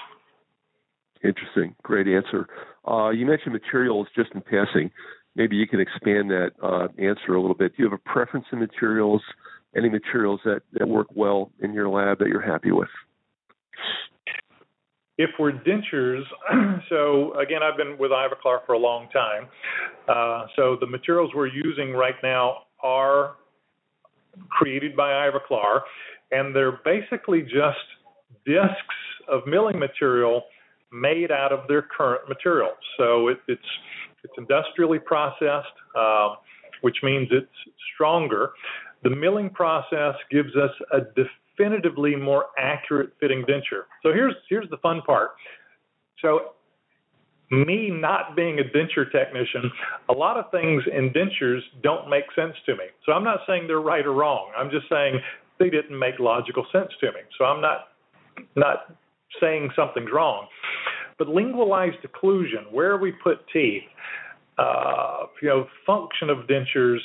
Interesting. 1.24 1.76
Great 1.84 2.08
answer. 2.08 2.48
Uh, 2.88 3.10
you 3.10 3.26
mentioned 3.26 3.54
materials 3.54 4.08
just 4.16 4.32
in 4.34 4.42
passing. 4.42 4.90
Maybe 5.36 5.56
you 5.56 5.68
can 5.68 5.80
expand 5.80 6.30
that 6.32 6.52
uh, 6.64 6.88
answer 6.98 7.34
a 7.34 7.42
little 7.42 7.56
bit. 7.56 7.76
Do 7.76 7.84
you 7.84 7.90
have 7.90 8.00
a 8.00 8.10
preference 8.10 8.46
in 8.52 8.60
materials? 8.60 9.22
Any 9.76 9.90
materials 9.90 10.40
that, 10.46 10.62
that 10.74 10.88
work 10.88 11.08
well 11.14 11.52
in 11.62 11.74
your 11.74 11.90
lab 11.90 12.20
that 12.20 12.28
you're 12.30 12.42
happy 12.42 12.72
with? 12.72 12.90
If 15.18 15.32
we're 15.38 15.52
dentures, 15.52 16.24
so 16.90 17.38
again, 17.38 17.62
I've 17.62 17.78
been 17.78 17.98
with 18.00 18.12
Ivoclar 18.12 18.66
for 18.66 18.74
a 18.74 18.80
long 18.80 19.10
time. 19.10 19.48
Uh, 20.08 20.48
so 20.56 20.78
the 20.80 20.88
materials 20.88 21.32
we're 21.36 21.48
using 21.48 21.92
right 21.92 22.16
now 22.24 22.64
are 22.82 23.36
created 24.50 24.96
by 24.96 25.30
Ivoclar, 25.30 25.82
and 26.32 26.56
they're 26.56 26.80
basically 26.86 27.42
just 27.42 27.78
discs 28.46 28.96
of 29.28 29.46
milling 29.46 29.78
material 29.78 30.44
made 30.92 31.32
out 31.32 31.52
of 31.52 31.68
their 31.68 31.82
current 31.82 32.28
materials. 32.28 32.78
So 32.98 33.28
it, 33.30 33.40
it's 33.48 33.62
it's 34.24 34.34
industrially 34.38 35.00
processed, 35.00 35.68
uh, 35.98 36.36
which 36.82 36.98
means 37.04 37.30
it's 37.32 37.48
stronger. 37.94 38.52
The 39.04 39.10
milling 39.10 39.50
process 39.50 40.16
gives 40.30 40.56
us 40.56 40.72
a 40.92 41.00
definitively 41.16 42.16
more 42.16 42.48
accurate 42.58 43.12
fitting 43.20 43.44
denture. 43.44 43.86
So 44.04 44.12
here's 44.14 44.36
here's 44.50 44.70
the 44.70 44.78
fun 44.78 45.02
part. 45.06 45.32
So 46.22 46.52
me 47.52 47.90
not 47.90 48.36
being 48.36 48.60
a 48.60 48.64
denture 48.64 49.12
technician, 49.12 49.72
a 50.10 50.14
lot 50.14 50.38
of 50.38 50.52
things 50.52 50.84
in 50.92 51.10
dentures 51.12 51.62
don't 51.82 52.10
make 52.10 52.26
sense 52.36 52.56
to 52.66 52.74
me. 52.74 52.86
So 53.06 53.14
I'm 53.14 53.24
not 53.24 53.40
saying 53.48 53.68
they're 53.68 53.80
right 53.80 54.06
or 54.06 54.14
wrong. 54.14 54.52
I'm 54.56 54.70
just 54.70 54.88
saying 54.90 55.20
they 55.60 55.70
didn't 55.70 55.98
make 55.98 56.20
logical 56.20 56.66
sense 56.72 56.92
to 57.02 57.08
me. 57.08 57.22
So 57.38 57.46
I'm 57.46 57.62
not 57.62 57.88
not 58.56 58.96
saying 59.42 59.70
something's 59.76 60.10
wrong. 60.14 60.48
But 61.18 61.28
lingualized 61.28 61.98
occlusion, 62.04 62.72
where 62.72 62.98
we 62.98 63.12
put 63.12 63.40
teeth, 63.52 63.84
uh, 64.58 65.28
you 65.42 65.50
know, 65.50 65.68
function 65.86 66.30
of 66.30 66.48
dentures, 66.48 67.00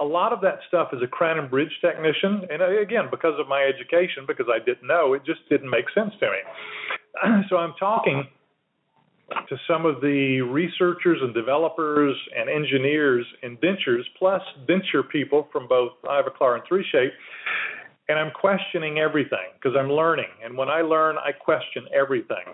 a 0.00 0.04
lot 0.04 0.32
of 0.32 0.40
that 0.40 0.58
stuff 0.68 0.88
is 0.92 1.00
a 1.02 1.06
crown 1.06 1.38
and 1.38 1.50
bridge 1.50 1.72
technician. 1.80 2.42
And 2.50 2.62
again, 2.62 3.04
because 3.10 3.38
of 3.38 3.48
my 3.48 3.62
education, 3.62 4.24
because 4.26 4.46
I 4.48 4.58
didn't 4.64 4.86
know, 4.86 5.14
it 5.14 5.24
just 5.24 5.40
didn't 5.48 5.70
make 5.70 5.86
sense 5.94 6.12
to 6.20 6.26
me. 6.30 7.42
so 7.48 7.56
I'm 7.56 7.74
talking 7.78 8.24
to 9.48 9.56
some 9.68 9.86
of 9.86 10.00
the 10.00 10.40
researchers 10.42 11.18
and 11.22 11.32
developers 11.34 12.16
and 12.36 12.50
engineers 12.50 13.24
in 13.42 13.56
dentures, 13.58 14.02
plus 14.18 14.42
denture 14.68 15.08
people 15.08 15.48
from 15.52 15.68
both 15.68 15.92
Ivoclar 16.04 16.54
and 16.58 16.62
3Shape, 16.64 17.12
and 18.08 18.18
I'm 18.18 18.30
questioning 18.32 18.98
everything 18.98 19.52
because 19.54 19.76
I'm 19.78 19.90
learning. 19.90 20.30
And 20.44 20.56
when 20.56 20.68
I 20.68 20.82
learn, 20.82 21.16
I 21.18 21.32
question 21.32 21.84
everything. 21.94 22.44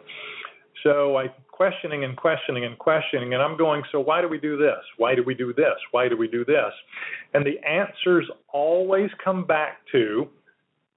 So 0.83 1.17
I 1.17 1.27
questioning 1.51 2.05
and 2.05 2.17
questioning 2.17 2.65
and 2.65 2.79
questioning, 2.79 3.35
and 3.35 3.43
I'm 3.43 3.57
going, 3.57 3.83
so 3.91 3.99
why 3.99 4.21
do 4.21 4.29
we 4.29 4.39
do 4.39 4.57
this? 4.57 4.79
Why 4.97 5.15
do 5.15 5.25
we 5.25 5.35
do 5.35 5.53
this? 5.53 5.75
Why 5.91 6.09
do 6.09 6.17
we 6.17 6.29
do 6.29 6.45
this? 6.45 6.73
And 7.35 7.45
the 7.45 7.59
answers 7.67 8.31
always 8.53 9.11
come 9.25 9.45
back 9.45 9.79
to 9.93 10.29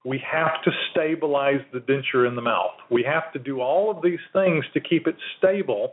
we 0.04 0.20
have 0.28 0.62
to 0.64 0.70
stabilize 0.90 1.60
the 1.72 1.78
denture 1.78 2.26
in 2.26 2.34
the 2.34 2.42
mouth. 2.42 2.74
We 2.90 3.04
have 3.04 3.32
to 3.34 3.38
do 3.38 3.60
all 3.60 3.90
of 3.90 4.02
these 4.02 4.18
things 4.32 4.64
to 4.74 4.80
keep 4.80 5.06
it 5.06 5.16
stable. 5.38 5.92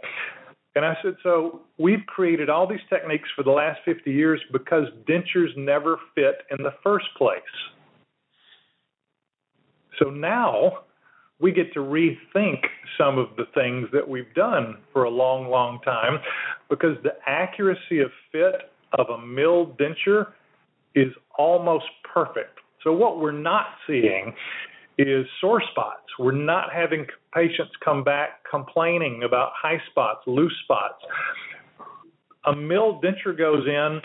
And 0.75 0.83
I 0.85 0.95
said, 1.03 1.15
so 1.23 1.61
we've 1.77 2.05
created 2.07 2.49
all 2.49 2.67
these 2.67 2.79
techniques 2.89 3.29
for 3.35 3.43
the 3.43 3.51
last 3.51 3.79
50 3.85 4.11
years 4.11 4.41
because 4.51 4.85
dentures 5.07 5.55
never 5.57 5.97
fit 6.15 6.41
in 6.51 6.63
the 6.63 6.73
first 6.83 7.05
place. 7.17 7.41
So 10.01 10.09
now 10.09 10.79
we 11.39 11.51
get 11.51 11.73
to 11.73 11.79
rethink 11.79 12.65
some 12.97 13.17
of 13.17 13.27
the 13.37 13.45
things 13.53 13.87
that 13.93 14.07
we've 14.07 14.33
done 14.33 14.77
for 14.91 15.03
a 15.03 15.09
long, 15.09 15.49
long 15.49 15.79
time 15.81 16.19
because 16.69 16.97
the 17.03 17.13
accuracy 17.27 17.99
of 17.99 18.11
fit 18.31 18.71
of 18.93 19.07
a 19.09 19.25
milled 19.25 19.77
denture 19.77 20.27
is 20.95 21.13
almost 21.37 21.85
perfect. 22.13 22.59
So, 22.83 22.93
what 22.93 23.19
we're 23.19 23.31
not 23.31 23.67
seeing 23.87 24.33
is 24.97 25.25
sore 25.39 25.61
spots. 25.71 26.07
We're 26.17 26.31
not 26.31 26.73
having 26.73 27.05
patients 27.33 27.71
come 27.83 28.03
back 28.03 28.41
complaining 28.49 29.23
about 29.23 29.51
high 29.55 29.81
spots, 29.91 30.21
loose 30.27 30.55
spots. 30.63 31.03
A 32.45 32.55
milled 32.55 33.03
denture 33.03 33.37
goes 33.37 33.65
in, 33.67 34.01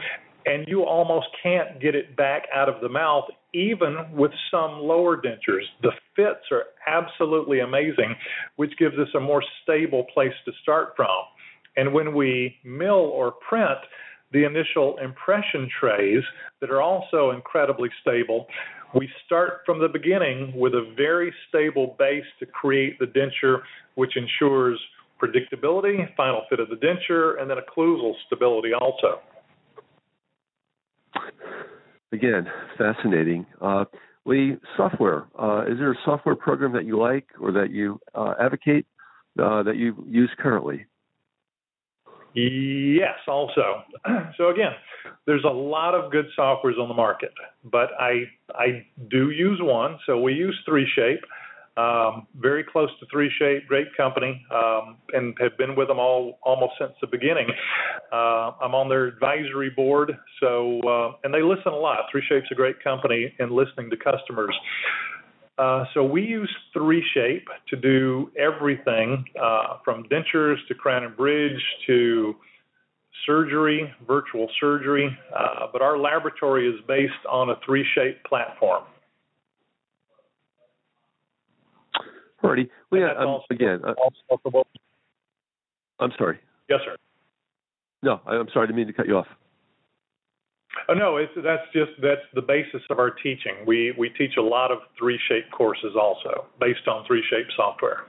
and 0.46 0.66
you 0.68 0.82
almost 0.82 1.26
can't 1.42 1.80
get 1.80 1.94
it 1.94 2.16
back 2.16 2.44
out 2.54 2.68
of 2.68 2.80
the 2.80 2.88
mouth, 2.88 3.24
even 3.54 3.96
with 4.12 4.32
some 4.50 4.80
lower 4.80 5.16
dentures. 5.16 5.64
The 5.82 5.92
fits 6.16 6.50
are 6.50 6.64
absolutely 6.86 7.60
amazing, 7.60 8.14
which 8.56 8.76
gives 8.78 8.98
us 8.98 9.08
a 9.14 9.20
more 9.20 9.42
stable 9.62 10.04
place 10.12 10.34
to 10.44 10.52
start 10.62 10.94
from. 10.96 11.08
And 11.76 11.92
when 11.94 12.14
we 12.14 12.56
mill 12.64 12.92
or 12.94 13.32
print, 13.48 13.78
the 14.32 14.44
initial 14.44 14.98
impression 14.98 15.68
trays 15.80 16.22
that 16.60 16.70
are 16.70 16.82
also 16.82 17.30
incredibly 17.30 17.88
stable, 18.02 18.46
we 18.94 19.08
start 19.24 19.60
from 19.64 19.80
the 19.80 19.88
beginning 19.88 20.52
with 20.56 20.74
a 20.74 20.92
very 20.96 21.32
stable 21.48 21.96
base 21.98 22.24
to 22.40 22.46
create 22.46 22.98
the 22.98 23.06
denture, 23.06 23.62
which 23.94 24.16
ensures 24.16 24.78
predictability, 25.22 26.14
final 26.16 26.42
fit 26.50 26.60
of 26.60 26.68
the 26.68 26.76
denture, 26.76 27.40
and 27.40 27.48
then 27.48 27.56
occlusal 27.58 28.14
stability 28.26 28.72
also. 28.72 29.20
Again, 32.14 32.46
fascinating. 32.78 33.44
Uh, 33.60 33.86
Lee, 34.24 34.56
software. 34.76 35.26
Uh, 35.36 35.64
is 35.66 35.78
there 35.78 35.90
a 35.90 35.96
software 36.04 36.36
program 36.36 36.72
that 36.72 36.84
you 36.84 36.96
like 36.96 37.26
or 37.40 37.50
that 37.50 37.72
you 37.72 37.98
uh, 38.14 38.34
advocate 38.40 38.86
uh, 39.42 39.64
that 39.64 39.76
you 39.76 40.04
use 40.08 40.30
currently? 40.38 40.86
Yes, 42.34 43.18
also. 43.26 43.82
So 44.36 44.50
again, 44.50 44.72
there's 45.26 45.44
a 45.44 45.52
lot 45.52 45.94
of 45.94 46.10
good 46.10 46.26
softwares 46.38 46.78
on 46.80 46.88
the 46.88 46.94
market, 46.94 47.32
but 47.64 47.90
I 47.98 48.24
I 48.54 48.86
do 49.10 49.30
use 49.30 49.58
one. 49.62 49.98
So 50.06 50.20
we 50.20 50.34
use 50.34 50.56
3Shape, 50.68 51.22
um, 51.76 52.26
very 52.36 52.62
close 52.62 52.90
to 53.00 53.06
3Shape, 53.06 53.66
great 53.66 53.88
company, 53.96 54.44
um, 54.54 54.96
and 55.12 55.34
have 55.40 55.58
been 55.58 55.74
with 55.74 55.88
them 55.88 55.98
all 55.98 56.38
almost 56.42 56.74
since 56.78 56.92
the 57.00 57.06
beginning. 57.06 57.48
Uh, 58.12 58.52
I'm 58.62 58.74
on 58.74 58.88
their 58.88 59.06
advisory 59.06 59.70
board, 59.70 60.16
so 60.40 60.80
uh, 60.82 61.12
and 61.24 61.34
they 61.34 61.42
listen 61.42 61.72
a 61.72 61.76
lot. 61.76 62.06
3Shape's 62.14 62.50
a 62.52 62.54
great 62.54 62.82
company 62.82 63.34
in 63.40 63.50
listening 63.50 63.90
to 63.90 63.96
customers. 63.96 64.54
Uh, 65.58 65.84
so 65.94 66.04
we 66.04 66.22
use 66.22 66.52
3Shape 66.76 67.46
to 67.70 67.76
do 67.76 68.30
everything 68.38 69.24
uh, 69.40 69.78
from 69.84 70.04
dentures 70.04 70.56
to 70.68 70.74
crown 70.74 71.04
and 71.04 71.16
bridge 71.16 71.62
to 71.86 72.34
surgery, 73.26 73.92
virtual 74.06 74.48
surgery. 74.60 75.16
Uh, 75.36 75.66
but 75.72 75.82
our 75.82 75.98
laboratory 75.98 76.68
is 76.68 76.80
based 76.86 77.12
on 77.28 77.50
a 77.50 77.56
3Shape 77.68 78.22
platform. 78.26 78.84
Alrighty. 82.44 82.68
Well, 82.90 83.00
yeah, 83.00 83.12
um, 83.18 83.40
again, 83.50 83.80
uh, 83.84 83.94
I'm 85.98 86.10
sorry. 86.18 86.38
Yes, 86.68 86.80
sir. 86.84 86.96
No, 88.02 88.20
I'm 88.26 88.48
sorry. 88.52 88.64
I 88.64 88.66
didn't 88.66 88.76
mean 88.76 88.86
to 88.88 88.92
cut 88.92 89.06
you 89.06 89.16
off. 89.16 89.26
Oh, 90.88 90.94
no, 90.94 91.16
it's, 91.16 91.32
that's 91.36 91.62
just 91.72 91.92
that's 92.02 92.20
the 92.34 92.42
basis 92.42 92.82
of 92.90 92.98
our 92.98 93.10
teaching. 93.10 93.54
We 93.66 93.94
we 93.96 94.10
teach 94.10 94.32
a 94.36 94.42
lot 94.42 94.70
of 94.70 94.78
3Shape 95.00 95.50
courses 95.56 95.96
also 95.98 96.46
based 96.60 96.86
on 96.86 97.06
3Shape 97.06 97.48
software. 97.56 98.00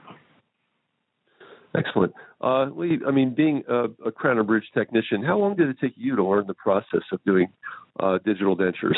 Excellent. 1.74 2.12
Uh, 2.40 2.66
Lee, 2.66 2.98
I 3.06 3.10
mean, 3.10 3.34
being 3.34 3.62
a, 3.68 3.84
a 4.04 4.12
crown 4.12 4.38
and 4.38 4.46
bridge 4.46 4.64
technician, 4.74 5.22
how 5.22 5.38
long 5.38 5.56
did 5.56 5.68
it 5.68 5.76
take 5.80 5.92
you 5.96 6.16
to 6.16 6.24
learn 6.24 6.46
the 6.46 6.54
process 6.54 7.02
of 7.12 7.22
doing 7.24 7.48
uh, 8.00 8.18
digital 8.24 8.56
dentures? 8.56 8.96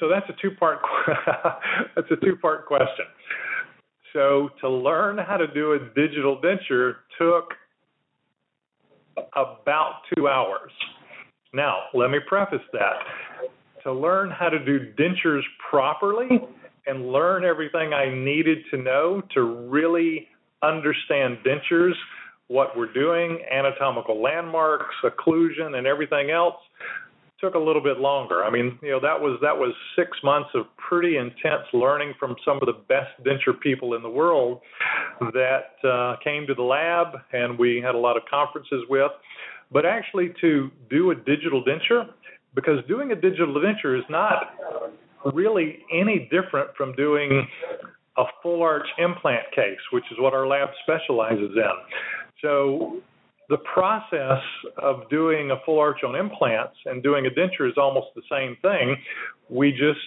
So 0.00 0.08
that's 0.08 0.28
a 0.28 0.34
two-part 0.40 0.78
that's 1.96 2.10
a 2.10 2.16
two-part 2.24 2.66
question. 2.66 3.04
So 4.12 4.48
to 4.60 4.68
learn 4.68 5.18
how 5.18 5.36
to 5.36 5.46
do 5.46 5.72
a 5.72 5.78
digital 5.94 6.40
denture 6.40 6.94
took 7.18 7.52
about 9.34 10.02
two 10.14 10.28
hours. 10.28 10.70
Now, 11.52 11.76
let 11.94 12.10
me 12.10 12.18
preface 12.26 12.64
that. 12.72 12.96
To 13.82 13.92
learn 13.92 14.30
how 14.30 14.48
to 14.48 14.58
do 14.64 14.92
dentures 14.98 15.42
properly 15.70 16.28
and 16.86 17.12
learn 17.12 17.44
everything 17.44 17.92
I 17.92 18.12
needed 18.14 18.58
to 18.70 18.78
know 18.78 19.22
to 19.34 19.42
really 19.42 20.28
understand 20.62 21.38
dentures, 21.44 21.94
what 22.48 22.76
we're 22.76 22.92
doing, 22.92 23.40
anatomical 23.50 24.22
landmarks, 24.22 24.94
occlusion, 25.02 25.76
and 25.76 25.86
everything 25.86 26.30
else 26.30 26.56
took 27.40 27.54
a 27.54 27.58
little 27.58 27.82
bit 27.82 27.98
longer. 27.98 28.44
I 28.44 28.50
mean, 28.50 28.78
you 28.82 28.90
know, 28.90 29.00
that 29.00 29.20
was 29.20 29.38
that 29.42 29.56
was 29.56 29.74
six 29.94 30.10
months 30.24 30.50
of 30.54 30.64
pretty 30.76 31.16
intense 31.16 31.64
learning 31.72 32.14
from 32.18 32.36
some 32.44 32.58
of 32.62 32.66
the 32.66 32.80
best 32.88 33.10
denture 33.24 33.58
people 33.60 33.94
in 33.94 34.02
the 34.02 34.08
world 34.08 34.60
that 35.20 35.88
uh, 35.88 36.16
came 36.24 36.46
to 36.46 36.54
the 36.54 36.62
lab, 36.62 37.08
and 37.32 37.58
we 37.58 37.82
had 37.84 37.94
a 37.94 37.98
lot 37.98 38.16
of 38.16 38.22
conferences 38.30 38.82
with. 38.88 39.12
But 39.70 39.84
actually, 39.84 40.32
to 40.40 40.70
do 40.88 41.10
a 41.10 41.14
digital 41.14 41.62
denture, 41.62 42.08
because 42.54 42.78
doing 42.88 43.12
a 43.12 43.16
digital 43.16 43.54
denture 43.54 43.98
is 43.98 44.04
not 44.08 44.54
really 45.34 45.80
any 45.92 46.28
different 46.30 46.70
from 46.76 46.94
doing 46.94 47.46
a 48.16 48.24
full 48.42 48.62
arch 48.62 48.86
implant 48.98 49.44
case, 49.54 49.78
which 49.92 50.04
is 50.10 50.18
what 50.18 50.32
our 50.32 50.46
lab 50.46 50.68
specializes 50.84 51.50
in. 51.54 51.72
So 52.40 53.02
the 53.48 53.58
process 53.58 54.42
of 54.78 55.08
doing 55.08 55.50
a 55.50 55.56
full 55.64 55.78
arch 55.78 56.02
on 56.04 56.14
implants 56.14 56.76
and 56.86 57.02
doing 57.02 57.26
a 57.26 57.30
denture 57.30 57.68
is 57.68 57.76
almost 57.76 58.08
the 58.14 58.22
same 58.30 58.56
thing. 58.62 58.96
We 59.48 59.70
just 59.70 60.00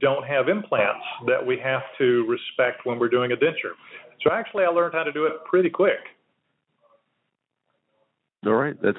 don't 0.00 0.26
have 0.26 0.48
implants 0.48 1.04
that 1.26 1.44
we 1.44 1.58
have 1.58 1.82
to 1.98 2.26
respect 2.26 2.84
when 2.84 2.98
we're 2.98 3.08
doing 3.08 3.32
a 3.32 3.36
denture. 3.36 3.74
So 4.22 4.32
actually, 4.32 4.64
I 4.64 4.68
learned 4.68 4.94
how 4.94 5.02
to 5.02 5.12
do 5.12 5.26
it 5.26 5.32
pretty 5.44 5.70
quick. 5.70 5.98
All 8.46 8.54
right, 8.54 8.80
that's 8.82 8.98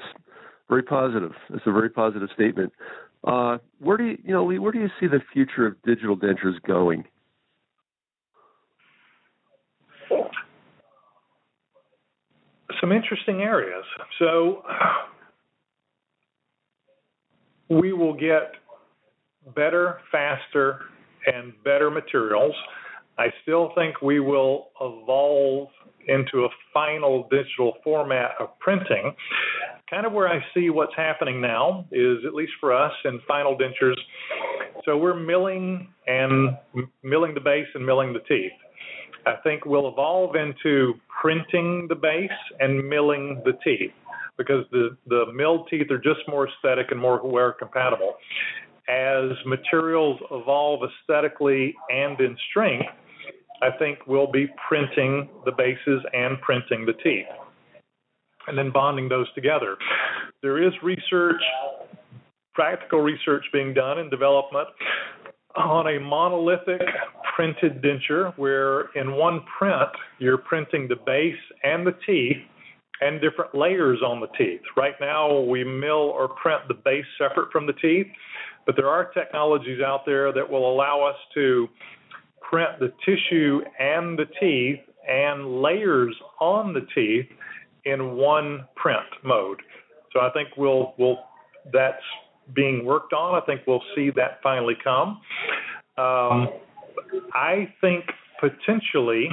very 0.68 0.82
positive. 0.82 1.32
That's 1.50 1.66
a 1.66 1.72
very 1.72 1.90
positive 1.90 2.28
statement. 2.34 2.72
Uh, 3.24 3.58
where 3.78 3.96
do 3.96 4.04
you, 4.04 4.18
you 4.24 4.32
know, 4.32 4.44
where 4.44 4.72
do 4.72 4.78
you 4.78 4.88
see 5.00 5.06
the 5.06 5.20
future 5.32 5.66
of 5.66 5.80
digital 5.82 6.16
dentures 6.16 6.60
going? 6.66 7.04
Some 12.80 12.92
interesting 12.92 13.42
areas. 13.42 13.84
So 14.18 14.62
we 17.68 17.92
will 17.92 18.14
get 18.14 18.52
better, 19.54 19.98
faster, 20.10 20.80
and 21.26 21.52
better 21.64 21.90
materials. 21.90 22.54
I 23.18 23.28
still 23.42 23.72
think 23.74 24.02
we 24.02 24.20
will 24.20 24.68
evolve 24.80 25.68
into 26.08 26.44
a 26.44 26.48
final 26.72 27.26
digital 27.30 27.74
format 27.82 28.32
of 28.38 28.56
printing. 28.60 29.14
Kind 29.90 30.06
of 30.06 30.12
where 30.12 30.28
I 30.28 30.40
see 30.54 30.70
what's 30.70 30.94
happening 30.96 31.40
now 31.40 31.84
is, 31.90 32.18
at 32.26 32.34
least 32.34 32.52
for 32.60 32.72
us 32.74 32.92
in 33.04 33.20
final 33.26 33.56
dentures, 33.56 33.96
so 34.84 34.96
we're 34.96 35.18
milling 35.18 35.88
and 36.06 36.56
milling 37.02 37.34
the 37.34 37.40
base 37.40 37.66
and 37.74 37.84
milling 37.84 38.12
the 38.12 38.20
teeth. 38.20 38.52
I 39.26 39.34
think 39.42 39.66
we'll 39.66 39.88
evolve 39.88 40.36
into 40.36 40.94
printing 41.20 41.86
the 41.88 41.96
base 41.96 42.30
and 42.60 42.88
milling 42.88 43.42
the 43.44 43.52
teeth 43.64 43.90
because 44.38 44.64
the, 44.70 44.96
the 45.08 45.24
milled 45.34 45.66
teeth 45.68 45.90
are 45.90 45.98
just 45.98 46.20
more 46.28 46.48
aesthetic 46.48 46.92
and 46.92 47.00
more 47.00 47.20
wear 47.26 47.52
compatible. 47.52 48.14
As 48.88 49.30
materials 49.44 50.20
evolve 50.30 50.82
aesthetically 50.84 51.74
and 51.90 52.20
in 52.20 52.36
strength, 52.50 52.86
I 53.62 53.70
think 53.78 54.06
we'll 54.06 54.30
be 54.30 54.46
printing 54.68 55.28
the 55.44 55.52
bases 55.52 56.02
and 56.12 56.40
printing 56.40 56.86
the 56.86 56.92
teeth 56.92 57.26
and 58.46 58.56
then 58.56 58.70
bonding 58.70 59.08
those 59.08 59.32
together. 59.34 59.76
There 60.40 60.62
is 60.62 60.72
research, 60.84 61.42
practical 62.54 63.00
research 63.00 63.44
being 63.52 63.74
done 63.74 63.98
in 63.98 64.08
development 64.08 64.68
on 65.56 65.86
a 65.86 66.00
monolithic 66.00 66.80
printed 67.34 67.82
denture 67.82 68.32
where 68.36 68.92
in 68.94 69.12
one 69.12 69.42
print 69.58 69.90
you're 70.18 70.38
printing 70.38 70.88
the 70.88 70.96
base 71.06 71.34
and 71.62 71.86
the 71.86 71.94
teeth 72.06 72.38
and 73.00 73.20
different 73.20 73.54
layers 73.54 74.00
on 74.02 74.20
the 74.20 74.28
teeth. 74.38 74.60
Right 74.76 74.94
now 75.00 75.40
we 75.40 75.64
mill 75.64 75.92
or 75.92 76.28
print 76.28 76.62
the 76.68 76.74
base 76.74 77.04
separate 77.18 77.52
from 77.52 77.66
the 77.66 77.74
teeth, 77.74 78.06
but 78.64 78.74
there 78.76 78.88
are 78.88 79.10
technologies 79.12 79.80
out 79.82 80.06
there 80.06 80.32
that 80.32 80.48
will 80.48 80.72
allow 80.72 81.02
us 81.02 81.16
to 81.34 81.68
print 82.40 82.70
the 82.80 82.92
tissue 83.04 83.60
and 83.78 84.18
the 84.18 84.26
teeth 84.40 84.80
and 85.08 85.60
layers 85.62 86.14
on 86.40 86.72
the 86.72 86.86
teeth 86.94 87.26
in 87.84 88.16
one 88.16 88.64
print 88.76 89.06
mode. 89.22 89.60
So 90.12 90.20
I 90.20 90.30
think 90.30 90.48
we'll 90.56 90.94
we'll 90.98 91.18
that's 91.72 92.02
being 92.54 92.84
worked 92.84 93.12
on. 93.12 93.40
I 93.40 93.44
think 93.44 93.62
we'll 93.66 93.82
see 93.94 94.10
that 94.16 94.38
finally 94.42 94.74
come. 94.82 95.20
Um, 95.98 96.48
I 97.32 97.72
think 97.80 98.04
potentially 98.40 99.28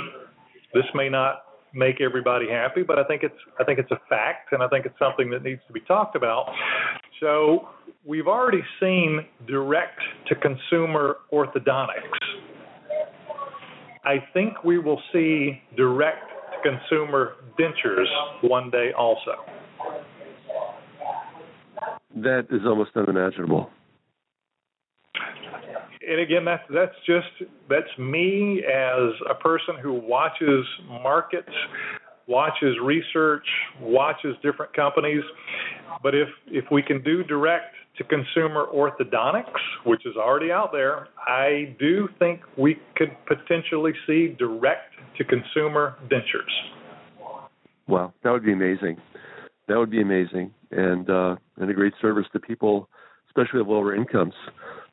this 0.73 0.85
may 0.93 1.09
not 1.09 1.43
make 1.73 2.01
everybody 2.01 2.49
happy, 2.49 2.83
but 2.83 2.99
I 2.99 3.03
think 3.03 3.23
it's 3.23 3.37
I 3.59 3.63
think 3.63 3.79
it's 3.79 3.91
a 3.91 3.99
fact, 4.09 4.51
and 4.51 4.61
I 4.61 4.67
think 4.67 4.85
it's 4.85 4.97
something 4.99 5.29
that 5.31 5.43
needs 5.43 5.61
to 5.67 5.73
be 5.73 5.81
talked 5.81 6.15
about. 6.15 6.45
So 7.19 7.69
we've 8.05 8.27
already 8.27 8.63
seen 8.79 9.25
direct 9.47 9.99
to 10.27 10.35
consumer 10.35 11.17
orthodontics. 11.31 11.87
I 14.05 14.17
think 14.33 14.63
we 14.63 14.79
will 14.79 15.01
see 15.11 15.61
direct 15.77 16.29
to 16.51 16.69
consumer 16.69 17.35
dentures 17.57 18.07
one 18.41 18.69
day 18.69 18.91
also. 18.97 19.35
That 22.15 22.47
is 22.51 22.61
almost 22.65 22.91
unimaginable 22.95 23.69
and 26.07 26.19
again, 26.19 26.45
that's 26.45 26.63
that's 26.73 26.95
just 27.05 27.49
that's 27.69 27.97
me 27.97 28.63
as 28.63 29.13
a 29.29 29.35
person 29.35 29.75
who 29.81 29.93
watches 29.93 30.65
markets, 30.87 31.51
watches 32.27 32.75
research, 32.83 33.45
watches 33.79 34.35
different 34.43 34.73
companies. 34.73 35.23
But 36.01 36.15
if 36.15 36.27
if 36.47 36.65
we 36.71 36.81
can 36.81 37.01
do 37.03 37.23
direct 37.23 37.75
to 37.97 38.03
consumer 38.03 38.65
orthodontics, 38.73 39.59
which 39.85 40.05
is 40.05 40.15
already 40.17 40.51
out 40.51 40.71
there, 40.71 41.07
I 41.27 41.75
do 41.79 42.09
think 42.19 42.41
we 42.57 42.79
could 42.95 43.15
potentially 43.25 43.93
see 44.07 44.35
direct 44.37 44.93
to 45.17 45.23
consumer 45.23 45.95
dentures. 46.09 46.51
Wow, 47.87 48.13
that 48.23 48.31
would 48.31 48.43
be 48.43 48.53
amazing. 48.53 48.97
That 49.67 49.77
would 49.77 49.91
be 49.91 50.01
amazing, 50.01 50.53
and 50.71 51.09
uh, 51.09 51.35
and 51.57 51.69
a 51.69 51.73
great 51.73 51.93
service 52.01 52.25
to 52.33 52.39
people, 52.39 52.89
especially 53.27 53.59
with 53.59 53.69
lower 53.69 53.95
incomes. 53.95 54.33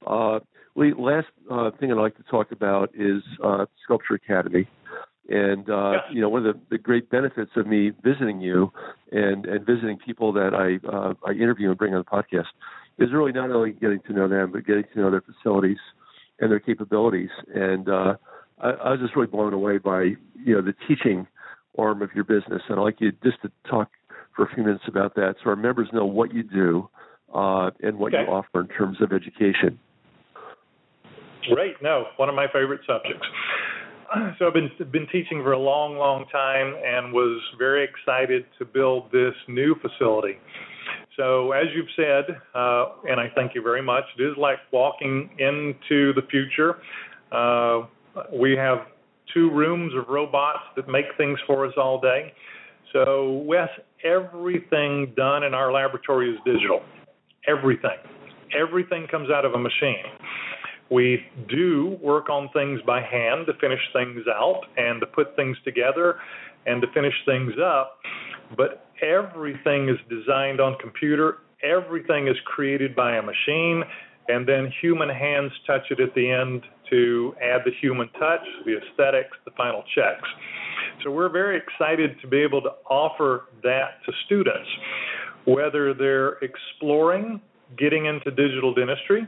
Uh, 0.06 0.40
last 0.76 1.26
uh, 1.50 1.70
thing 1.78 1.90
I'd 1.90 1.98
like 1.98 2.16
to 2.16 2.22
talk 2.24 2.52
about 2.52 2.90
is 2.94 3.22
uh, 3.42 3.66
Sculpture 3.85 4.14
Academy. 4.14 4.68
And 5.28 5.70
uh, 5.70 5.92
yes. 5.92 6.02
you 6.12 6.20
know, 6.20 6.28
one 6.28 6.44
of 6.44 6.54
the, 6.54 6.61
the 6.70 6.78
great 6.78 7.09
benefits 7.09 7.52
of 7.56 7.66
me 7.66 7.92
visiting 8.02 8.40
you 8.40 8.72
and 9.12 9.46
and 9.46 9.64
visiting 9.64 9.96
people 10.04 10.33
that 10.33 10.54
I 10.54 10.85
uh, 10.88 11.14
I 11.24 11.33
interview 11.33 11.68
and 11.68 11.78
bring 11.78 11.94
on 11.94 12.04
the 12.04 12.04
podcast 12.04 12.48
is 12.98 13.12
really 13.12 13.33
not 13.33 13.50
only 13.50 13.72
getting 13.72 14.00
to 14.09 14.12
know 14.12 14.28
them, 14.28 14.50
but 14.52 14.66
getting 14.66 14.85
to 14.92 15.00
know 15.00 15.11
their 15.11 15.22
facilities 15.22 15.78
and 16.40 16.50
their 16.50 16.59
capabilities. 16.59 17.30
And 17.54 17.88
uh, 17.88 18.14
I, 18.61 18.70
I 18.70 18.90
was 18.90 19.00
just 19.00 19.14
really 19.14 19.28
blown 19.28 19.52
away 19.52 19.78
by 19.78 20.02
you 20.44 20.54
know 20.54 20.62
the 20.62 20.74
teaching 20.88 21.28
arm 21.78 22.02
of 22.02 22.11
your 22.12 22.24
business, 22.24 22.62
and 22.68 22.80
I'd 22.80 22.83
like 22.83 23.00
you 23.00 23.12
just 23.22 23.40
to 23.42 23.52
talk 23.68 23.88
for 24.40 24.50
a 24.50 24.55
few 24.55 24.64
minutes 24.64 24.85
about 24.88 25.14
that, 25.16 25.35
so 25.42 25.50
our 25.50 25.57
members 25.57 25.88
know 25.92 26.07
what 26.07 26.33
you 26.33 26.42
do 26.42 26.88
uh, 27.35 27.70
and 27.83 27.98
what 27.98 28.14
okay. 28.14 28.22
you 28.22 28.33
offer 28.33 28.62
in 28.62 28.68
terms 28.68 28.96
of 29.03 29.12
education. 29.12 29.79
Great. 31.53 31.74
No, 31.83 32.07
one 32.16 32.31
of 32.31 32.35
my 32.35 32.46
favorite 32.46 32.81
subjects. 32.87 33.26
So 34.40 34.48
I've 34.48 34.55
been 34.55 34.68
been 34.90 35.07
teaching 35.12 35.40
for 35.44 35.53
a 35.53 35.59
long, 35.59 35.96
long 35.96 36.24
time, 36.33 36.74
and 36.85 37.12
was 37.12 37.40
very 37.57 37.85
excited 37.85 38.44
to 38.59 38.64
build 38.64 39.05
this 39.12 39.35
new 39.46 39.76
facility. 39.76 40.37
So 41.16 41.53
as 41.53 41.66
you've 41.72 41.87
said, 41.94 42.24
uh, 42.53 42.87
and 43.09 43.20
I 43.20 43.31
thank 43.37 43.55
you 43.55 43.62
very 43.62 43.83
much, 43.83 44.03
it 44.18 44.22
is 44.24 44.37
like 44.37 44.59
walking 44.72 45.31
into 45.38 46.12
the 46.14 46.22
future. 46.29 46.79
Uh, 47.31 47.87
we 48.33 48.57
have 48.57 48.79
two 49.33 49.48
rooms 49.53 49.92
of 49.96 50.09
robots 50.09 50.64
that 50.74 50.88
make 50.88 51.05
things 51.16 51.38
for 51.46 51.64
us 51.64 51.74
all 51.76 52.00
day. 52.00 52.33
So 52.92 53.42
Wes, 53.44 53.68
everything 54.05 55.12
done 55.16 55.44
in 55.44 55.55
our 55.55 55.72
laboratory 55.72 56.31
is 56.33 56.38
digital. 56.44 56.83
Everything. 57.46 57.98
Everything 58.57 59.07
comes 59.09 59.31
out 59.31 59.44
of 59.44 59.55
a 59.55 59.59
machine. 59.59 60.05
We 60.90 61.24
do 61.48 61.96
work 62.03 62.29
on 62.29 62.48
things 62.53 62.81
by 62.85 63.00
hand 63.00 63.46
to 63.46 63.53
finish 63.61 63.81
things 63.92 64.24
out 64.29 64.62
and 64.76 65.00
to 65.00 65.07
put 65.07 65.37
things 65.37 65.57
together 65.64 66.16
and 66.66 66.83
to 66.83 66.88
finish 66.92 67.14
things 67.24 67.53
up, 67.62 67.98
but 68.57 68.87
everything 69.00 69.88
is 69.88 69.96
designed 70.09 70.61
on 70.61 70.76
computer. 70.81 71.38
Everything 71.62 72.26
is 72.26 72.37
created 72.44 72.96
by 72.96 73.16
a 73.16 73.22
machine, 73.22 73.85
and 74.29 74.46
then 74.46 74.70
human 74.81 75.09
hands 75.09 75.53
touch 75.66 75.83
it 75.90 76.00
at 76.00 76.14
the 76.14 76.31
end 76.31 76.62
to 76.90 77.35
add 77.40 77.61
the 77.64 77.72
human 77.81 78.09
touch, 78.18 78.44
the 78.66 78.76
aesthetics, 78.76 79.37
the 79.44 79.53
final 79.57 79.85
checks. 79.94 80.29
So 81.02 81.10
we're 81.10 81.28
very 81.28 81.58
excited 81.58 82.20
to 82.20 82.26
be 82.26 82.38
able 82.38 82.62
to 82.62 82.70
offer 82.88 83.46
that 83.62 84.04
to 84.06 84.12
students, 84.26 84.68
whether 85.44 85.94
they're 85.94 86.38
exploring 86.42 87.40
getting 87.78 88.06
into 88.06 88.30
digital 88.30 88.74
dentistry 88.74 89.26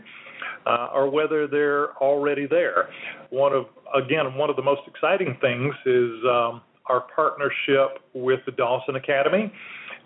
uh, 0.66 0.88
or 0.92 1.11
whether 1.11 1.46
they're 1.46 1.96
already 1.98 2.46
there. 2.46 2.88
One 3.30 3.52
of 3.52 3.66
again, 3.94 4.35
one 4.35 4.50
of 4.50 4.56
the 4.56 4.62
most 4.62 4.82
exciting 4.87 5.37
things 5.40 5.74
is 5.87 6.12
um, 6.24 6.62
our 6.87 7.04
partnership 7.14 8.02
with 8.14 8.40
the 8.46 8.52
Dawson 8.52 8.96
Academy. 8.96 9.52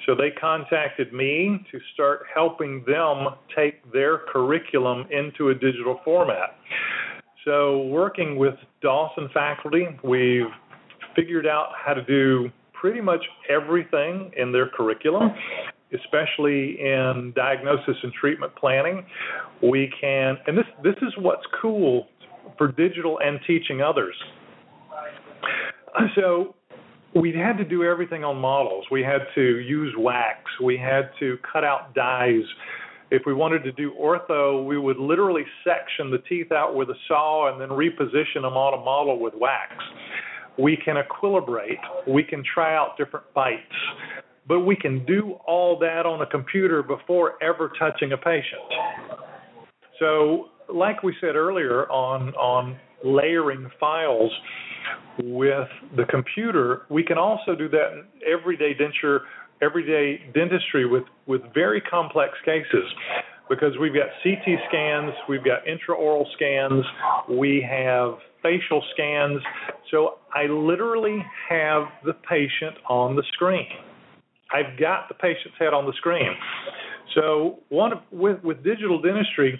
So 0.04 0.14
they 0.14 0.30
contacted 0.30 1.12
me 1.12 1.64
to 1.72 1.78
start 1.94 2.26
helping 2.32 2.84
them 2.86 3.28
take 3.56 3.90
their 3.92 4.18
curriculum 4.32 5.06
into 5.10 5.48
a 5.48 5.54
digital 5.54 6.00
format. 6.04 6.56
So, 7.46 7.82
working 7.86 8.36
with 8.36 8.54
Dawson 8.82 9.28
faculty, 9.32 9.86
we've 10.02 10.50
figured 11.16 11.46
out 11.46 11.70
how 11.82 11.94
to 11.94 12.04
do 12.04 12.50
pretty 12.72 13.00
much 13.00 13.24
everything 13.48 14.30
in 14.36 14.52
their 14.52 14.68
curriculum 14.68 15.32
especially 15.94 16.80
in 16.80 17.32
diagnosis 17.36 17.96
and 18.02 18.12
treatment 18.12 18.54
planning. 18.56 19.04
We 19.62 19.92
can, 20.00 20.36
and 20.46 20.56
this 20.56 20.66
this 20.82 20.96
is 21.02 21.12
what's 21.18 21.44
cool 21.60 22.08
for 22.58 22.72
digital 22.72 23.18
and 23.22 23.38
teaching 23.46 23.82
others. 23.82 24.14
So 26.14 26.54
we 27.14 27.32
had 27.32 27.56
to 27.56 27.64
do 27.64 27.84
everything 27.84 28.24
on 28.24 28.36
models. 28.36 28.84
We 28.90 29.02
had 29.02 29.22
to 29.34 29.58
use 29.60 29.94
wax. 29.96 30.38
We 30.62 30.76
had 30.76 31.10
to 31.20 31.38
cut 31.50 31.64
out 31.64 31.94
dies. 31.94 32.42
If 33.10 33.22
we 33.24 33.32
wanted 33.32 33.62
to 33.64 33.72
do 33.72 33.92
ortho, 33.98 34.66
we 34.66 34.78
would 34.78 34.98
literally 34.98 35.44
section 35.64 36.10
the 36.10 36.18
teeth 36.28 36.50
out 36.52 36.74
with 36.74 36.90
a 36.90 36.96
saw 37.06 37.52
and 37.52 37.60
then 37.60 37.68
reposition 37.68 38.42
them 38.42 38.56
on 38.56 38.74
a 38.74 38.84
model 38.84 39.20
with 39.20 39.32
wax. 39.34 39.72
We 40.58 40.76
can 40.76 40.96
equilibrate. 40.96 41.78
We 42.06 42.22
can 42.24 42.42
try 42.54 42.74
out 42.76 42.96
different 42.96 43.32
bites 43.34 43.62
but 44.48 44.60
we 44.60 44.76
can 44.76 45.04
do 45.04 45.36
all 45.46 45.78
that 45.78 46.06
on 46.06 46.22
a 46.22 46.26
computer 46.26 46.82
before 46.82 47.42
ever 47.42 47.72
touching 47.78 48.12
a 48.12 48.16
patient. 48.16 48.62
So, 49.98 50.48
like 50.72 51.02
we 51.02 51.14
said 51.20 51.36
earlier 51.36 51.90
on 51.90 52.34
on 52.34 52.76
layering 53.04 53.70
files 53.78 54.32
with 55.22 55.68
the 55.96 56.04
computer, 56.04 56.82
we 56.90 57.02
can 57.02 57.18
also 57.18 57.54
do 57.54 57.68
that 57.68 57.92
in 57.92 58.04
everyday 58.26 58.72
denture, 58.74 59.20
everyday 59.62 60.20
dentistry 60.32 60.86
with 60.86 61.04
with 61.26 61.42
very 61.54 61.80
complex 61.80 62.34
cases 62.44 62.84
because 63.48 63.78
we've 63.80 63.94
got 63.94 64.08
CT 64.22 64.58
scans, 64.68 65.12
we've 65.28 65.44
got 65.44 65.60
intraoral 65.66 66.24
scans, 66.34 66.84
we 67.28 67.64
have 67.68 68.14
facial 68.42 68.82
scans. 68.92 69.40
So 69.90 70.18
I 70.36 70.46
literally 70.50 71.24
have 71.48 71.84
the 72.04 72.12
patient 72.12 72.76
on 72.90 73.16
the 73.16 73.22
screen. 73.32 73.66
I've 74.52 74.78
got 74.78 75.08
the 75.08 75.14
patient's 75.14 75.56
head 75.58 75.72
on 75.72 75.86
the 75.86 75.94
screen. 75.96 76.36
So 77.14 77.60
one 77.70 77.92
with 78.12 78.44
with 78.44 78.62
digital 78.62 79.00
dentistry, 79.00 79.58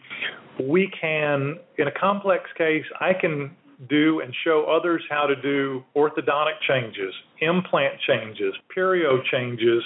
we 0.63 0.93
can 1.01 1.57
in 1.79 1.89
a 1.89 1.99
complex 1.99 2.45
case, 2.59 2.85
I 3.01 3.13
can 3.19 3.57
do 3.89 4.21
and 4.21 4.35
show 4.45 4.65
others 4.65 5.03
how 5.09 5.27
to 5.27 5.41
do 5.41 5.83
orthodontic 5.97 6.61
changes, 6.69 7.13
implant 7.41 7.95
changes, 8.07 8.55
perio 8.77 9.19
changes, 9.31 9.83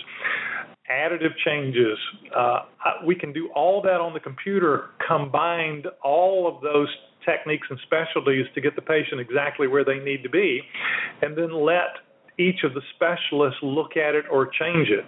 additive 0.91 1.37
changes. 1.45 1.99
Uh, 2.37 2.61
we 3.07 3.15
can 3.15 3.33
do 3.33 3.49
all 3.55 3.81
that 3.83 4.01
on 4.01 4.13
the 4.13 4.21
computer, 4.21 4.91
combined 5.07 5.87
all 6.03 6.53
of 6.53 6.63
those 6.63 6.89
techniques 7.25 7.67
and 7.71 7.79
specialties 7.83 8.47
to 8.55 8.61
get 8.61 8.77
the 8.77 8.83
patient 8.83 9.21
exactly 9.21 9.67
where 9.67 9.85
they 9.85 9.99
need 9.99 10.23
to 10.23 10.31
be, 10.31 10.61
and 11.23 11.37
then 11.37 11.53
let 11.53 11.99
each 12.39 12.65
of 12.65 12.75
the 12.75 12.83
specialists 12.95 13.59
look 13.63 13.97
at 13.97 14.15
it 14.15 14.25
or 14.31 14.47
change 14.47 14.89
it. 14.89 15.05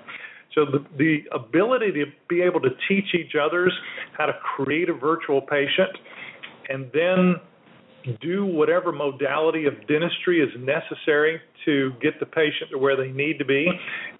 So 0.54 0.66
the, 0.66 0.84
the 0.98 1.24
ability 1.34 1.92
to 1.92 2.06
be 2.28 2.42
able 2.42 2.60
to 2.60 2.70
teach 2.88 3.14
each 3.14 3.32
others 3.40 3.72
how 4.16 4.26
to 4.26 4.34
create 4.56 4.90
a 4.90 4.94
virtual 4.94 5.40
patient 5.40 5.96
and 6.68 6.90
then 6.92 7.36
do 8.20 8.44
whatever 8.44 8.92
modality 8.92 9.66
of 9.66 9.74
dentistry 9.86 10.40
is 10.40 10.50
necessary 10.58 11.40
to 11.64 11.92
get 12.02 12.18
the 12.18 12.26
patient 12.26 12.70
to 12.72 12.78
where 12.78 12.96
they 12.96 13.12
need 13.12 13.38
to 13.38 13.44
be 13.44 13.68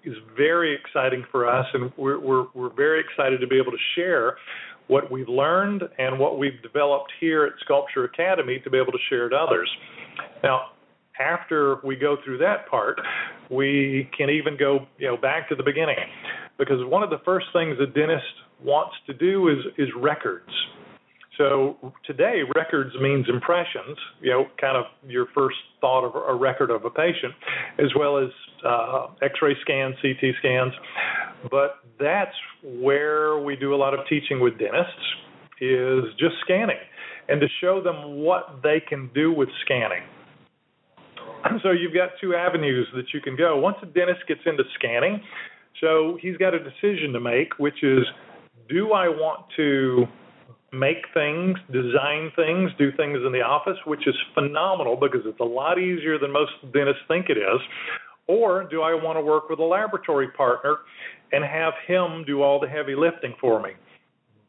is 0.05 0.15
very 0.35 0.73
exciting 0.73 1.25
for 1.29 1.47
us, 1.47 1.65
and 1.73 1.91
we're, 1.97 2.19
we're, 2.19 2.45
we're 2.53 2.73
very 2.73 3.01
excited 3.01 3.41
to 3.41 3.47
be 3.47 3.57
able 3.57 3.71
to 3.71 3.77
share 3.95 4.37
what 4.93 5.09
we've 5.09 5.27
learned 5.27 5.81
and 5.97 6.19
what 6.19 6.37
we've 6.37 6.61
developed 6.61 7.11
here 7.19 7.45
at 7.45 7.53
Sculpture 7.65 8.03
Academy 8.05 8.61
to 8.63 8.69
be 8.69 8.77
able 8.77 8.91
to 8.91 8.99
share 9.09 9.27
to 9.27 9.35
others. 9.35 9.67
Now, 10.43 10.67
after 11.19 11.79
we 11.83 11.95
go 11.95 12.17
through 12.23 12.37
that 12.37 12.69
part, 12.69 13.01
we 13.49 14.07
can 14.15 14.29
even 14.29 14.55
go 14.55 14.85
you 14.99 15.07
know 15.07 15.17
back 15.17 15.49
to 15.49 15.55
the 15.55 15.63
beginning, 15.63 15.97
because 16.59 16.77
one 16.85 17.01
of 17.01 17.09
the 17.09 17.21
first 17.25 17.47
things 17.53 17.75
a 17.81 17.87
dentist 17.87 18.35
wants 18.63 18.95
to 19.07 19.13
do 19.13 19.49
is 19.49 19.57
is 19.79 19.89
records. 19.99 20.53
So 21.37 21.77
today, 22.05 22.41
records 22.55 22.93
means 23.01 23.25
impressions, 23.27 23.97
you 24.21 24.29
know, 24.29 24.45
kind 24.61 24.77
of 24.77 24.85
your 25.09 25.25
first 25.33 25.57
thought 25.81 26.05
of 26.05 26.15
a 26.15 26.35
record 26.35 26.69
of 26.69 26.85
a 26.85 26.91
patient, 26.91 27.33
as 27.79 27.87
well 27.97 28.19
as 28.19 28.29
uh, 28.63 29.07
X-ray 29.21 29.55
scans, 29.61 29.95
CT 30.01 30.35
scans. 30.39 30.73
But 31.49 31.79
that's 31.99 32.35
where 32.63 33.39
we 33.39 33.55
do 33.55 33.73
a 33.73 33.77
lot 33.77 33.93
of 33.95 34.01
teaching 34.07 34.39
with 34.39 34.59
dentists 34.59 35.01
is 35.59 36.03
just 36.19 36.35
scanning, 36.43 36.77
and 37.29 37.41
to 37.41 37.47
show 37.61 37.81
them 37.81 38.17
what 38.21 38.59
they 38.61 38.81
can 38.87 39.09
do 39.15 39.31
with 39.31 39.49
scanning. 39.65 40.03
So 41.61 41.71
you've 41.71 41.93
got 41.93 42.09
two 42.21 42.35
avenues 42.35 42.87
that 42.95 43.05
you 43.13 43.21
can 43.21 43.35
go. 43.35 43.57
Once 43.57 43.77
a 43.81 43.85
dentist 43.85 44.21
gets 44.27 44.41
into 44.45 44.63
scanning, 44.75 45.21
so 45.81 46.17
he's 46.21 46.37
got 46.37 46.53
a 46.53 46.59
decision 46.59 47.11
to 47.13 47.19
make, 47.19 47.57
which 47.57 47.83
is 47.83 48.03
do 48.69 48.93
I 48.93 49.09
want 49.09 49.45
to 49.57 50.05
make 50.73 51.05
things, 51.13 51.57
design 51.71 52.31
things, 52.35 52.71
do 52.77 52.91
things 52.91 53.19
in 53.25 53.31
the 53.31 53.41
office, 53.41 53.77
which 53.85 54.07
is 54.07 54.15
phenomenal 54.33 54.95
because 54.95 55.21
it's 55.25 55.39
a 55.39 55.43
lot 55.43 55.77
easier 55.79 56.17
than 56.17 56.31
most 56.31 56.51
dentists 56.73 57.03
think 57.07 57.29
it 57.29 57.37
is. 57.37 57.61
Or 58.27 58.63
do 58.63 58.81
I 58.81 58.93
want 58.93 59.17
to 59.17 59.21
work 59.21 59.49
with 59.49 59.59
a 59.59 59.63
laboratory 59.63 60.29
partner 60.29 60.77
and 61.31 61.43
have 61.43 61.73
him 61.87 62.23
do 62.25 62.41
all 62.41 62.59
the 62.59 62.67
heavy 62.67 62.95
lifting 62.95 63.35
for 63.39 63.61
me? 63.61 63.71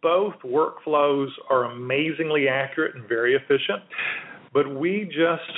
Both 0.02 0.34
workflows 0.44 1.28
are 1.50 1.64
amazingly 1.64 2.46
accurate 2.48 2.94
and 2.94 3.08
very 3.08 3.34
efficient, 3.34 3.82
but 4.52 4.74
we 4.74 5.04
just 5.06 5.50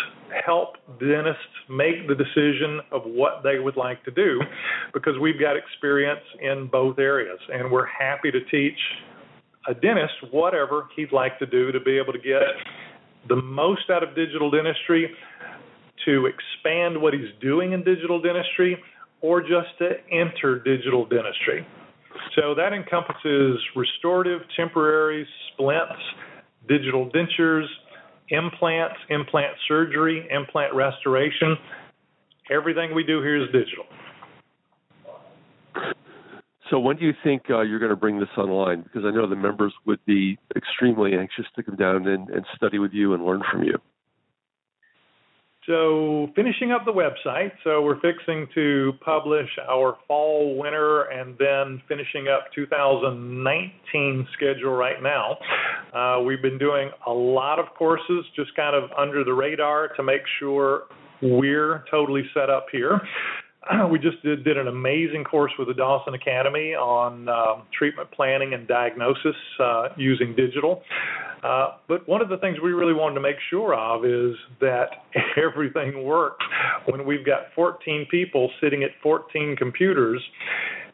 help 0.45 0.77
dentists 0.99 1.43
make 1.69 2.09
the 2.09 2.15
decision 2.15 2.81
of 2.91 3.03
what 3.05 3.43
they 3.43 3.59
would 3.59 3.77
like 3.77 4.03
to 4.05 4.11
do 4.11 4.41
because 4.93 5.15
we've 5.21 5.39
got 5.39 5.57
experience 5.57 6.21
in 6.41 6.69
both 6.71 6.99
areas 6.99 7.39
and 7.53 7.71
we're 7.71 7.87
happy 7.87 8.31
to 8.31 8.41
teach 8.51 8.79
a 9.69 9.75
dentist 9.75 10.15
whatever 10.31 10.89
he'd 10.97 11.13
like 11.13 11.39
to 11.39 11.47
do 11.47 11.73
to 11.73 11.81
be 11.81 11.99
able 11.99 12.13
to 12.13 12.19
get 12.19 12.43
the 13.29 13.37
most 13.37 13.91
out 13.91 14.03
of 14.03 14.15
digital 14.15 14.51
dentistry 14.51 15.11
to 16.05 16.27
expand 16.27 17.01
what 17.01 17.13
he's 17.13 17.31
doing 17.41 17.73
in 17.73 17.83
digital 17.83 18.21
dentistry 18.21 18.77
or 19.21 19.41
just 19.41 19.77
to 19.79 19.91
enter 20.13 20.61
digital 20.61 21.05
dentistry. 21.07 21.67
So 22.35 22.55
that 22.55 22.73
encompasses 22.73 23.59
restorative, 23.75 24.43
temporary, 24.57 25.27
splints, 25.53 26.03
digital 26.69 27.11
dentures, 27.11 27.67
implants, 28.29 28.97
implant 29.11 29.55
surgery, 29.69 30.29
implant 30.31 30.75
restoration. 30.75 31.57
Everything 32.51 32.95
we 32.95 33.05
do 33.05 33.21
here 33.21 33.43
is 33.43 33.51
digital. 33.53 33.85
So 36.71 36.79
when 36.81 36.97
do 36.97 37.05
you 37.05 37.15
think 37.23 37.45
uh, 37.49 37.61
you're 37.61 37.79
going 37.79 37.91
to 37.91 37.97
bring 37.97 38.19
this 38.19 38.29
online? 38.37 38.83
Because 38.83 39.05
I 39.05 39.11
know 39.11 39.29
the 39.29 39.37
members 39.37 39.73
would 39.87 40.05
be 40.05 40.39
extremely 40.57 41.15
anxious 41.15 41.47
to 41.55 41.63
come 41.63 41.77
down 41.77 42.09
and, 42.09 42.29
and 42.29 42.45
study 42.57 42.79
with 42.79 42.93
you 42.93 43.15
and 43.15 43.25
learn 43.25 43.43
from 43.51 43.63
you. 43.63 43.79
So 45.67 46.29
finishing 46.37 46.71
up 46.71 46.85
the 46.85 46.93
website, 46.93 47.51
so 47.65 47.83
we're 47.83 47.99
fixing 48.01 48.47
to 48.55 48.93
publish 49.05 49.49
our 49.69 49.97
fall, 50.07 50.57
winter, 50.57 51.03
and 51.03 51.37
then 51.39 51.83
finishing 51.89 52.29
up 52.29 52.53
2019 52.55 54.29
schedule 54.33 54.71
right 54.71 55.03
now. 55.03 55.39
Uh, 55.93 56.23
we've 56.23 56.43
been 56.43 56.59
doing 56.59 56.91
a 57.07 57.11
lot 57.11 57.59
of 57.59 57.67
courses, 57.77 58.25
just 58.37 58.55
kind 58.55 58.77
of 58.77 58.91
under 58.97 59.25
the 59.25 59.33
radar 59.33 59.89
to 59.97 60.05
make 60.05 60.23
sure 60.39 60.85
we're 61.21 61.83
totally 61.91 62.23
set 62.33 62.49
up 62.49 62.67
here. 62.71 63.01
we 63.91 63.99
just 63.99 64.23
did, 64.23 64.45
did 64.45 64.57
an 64.57 64.69
amazing 64.69 65.25
course 65.25 65.53
with 65.59 65.69
the 65.69 65.75
Dawson 65.75 66.15
Academy 66.15 66.75
on 66.75 67.29
uh, 67.29 67.63
treatment 67.77 68.11
planning 68.11 68.55
and 68.55 68.67
diagnosis 68.69 69.37
uh, 69.61 69.89
using 69.97 70.35
digital. 70.37 70.83
Uh, 71.43 71.77
but 71.89 72.09
one 72.09 72.23
of 72.23 72.29
the 72.29 72.39
things 72.39 72.59
we 72.63 72.73
really 72.73 72.95
wanted 72.95 73.15
to 73.15 73.21
make 73.21 73.37
sure 73.51 73.75
of 73.75 74.05
is 74.05 74.37
that 74.61 74.89
everything 75.37 76.05
works 76.05 76.45
when 76.87 77.05
we've 77.07 77.25
got 77.25 77.53
14 77.55 78.07
people 78.11 78.51
sitting 78.61 78.83
at 78.83 78.91
14 79.03 79.57
computers 79.57 80.23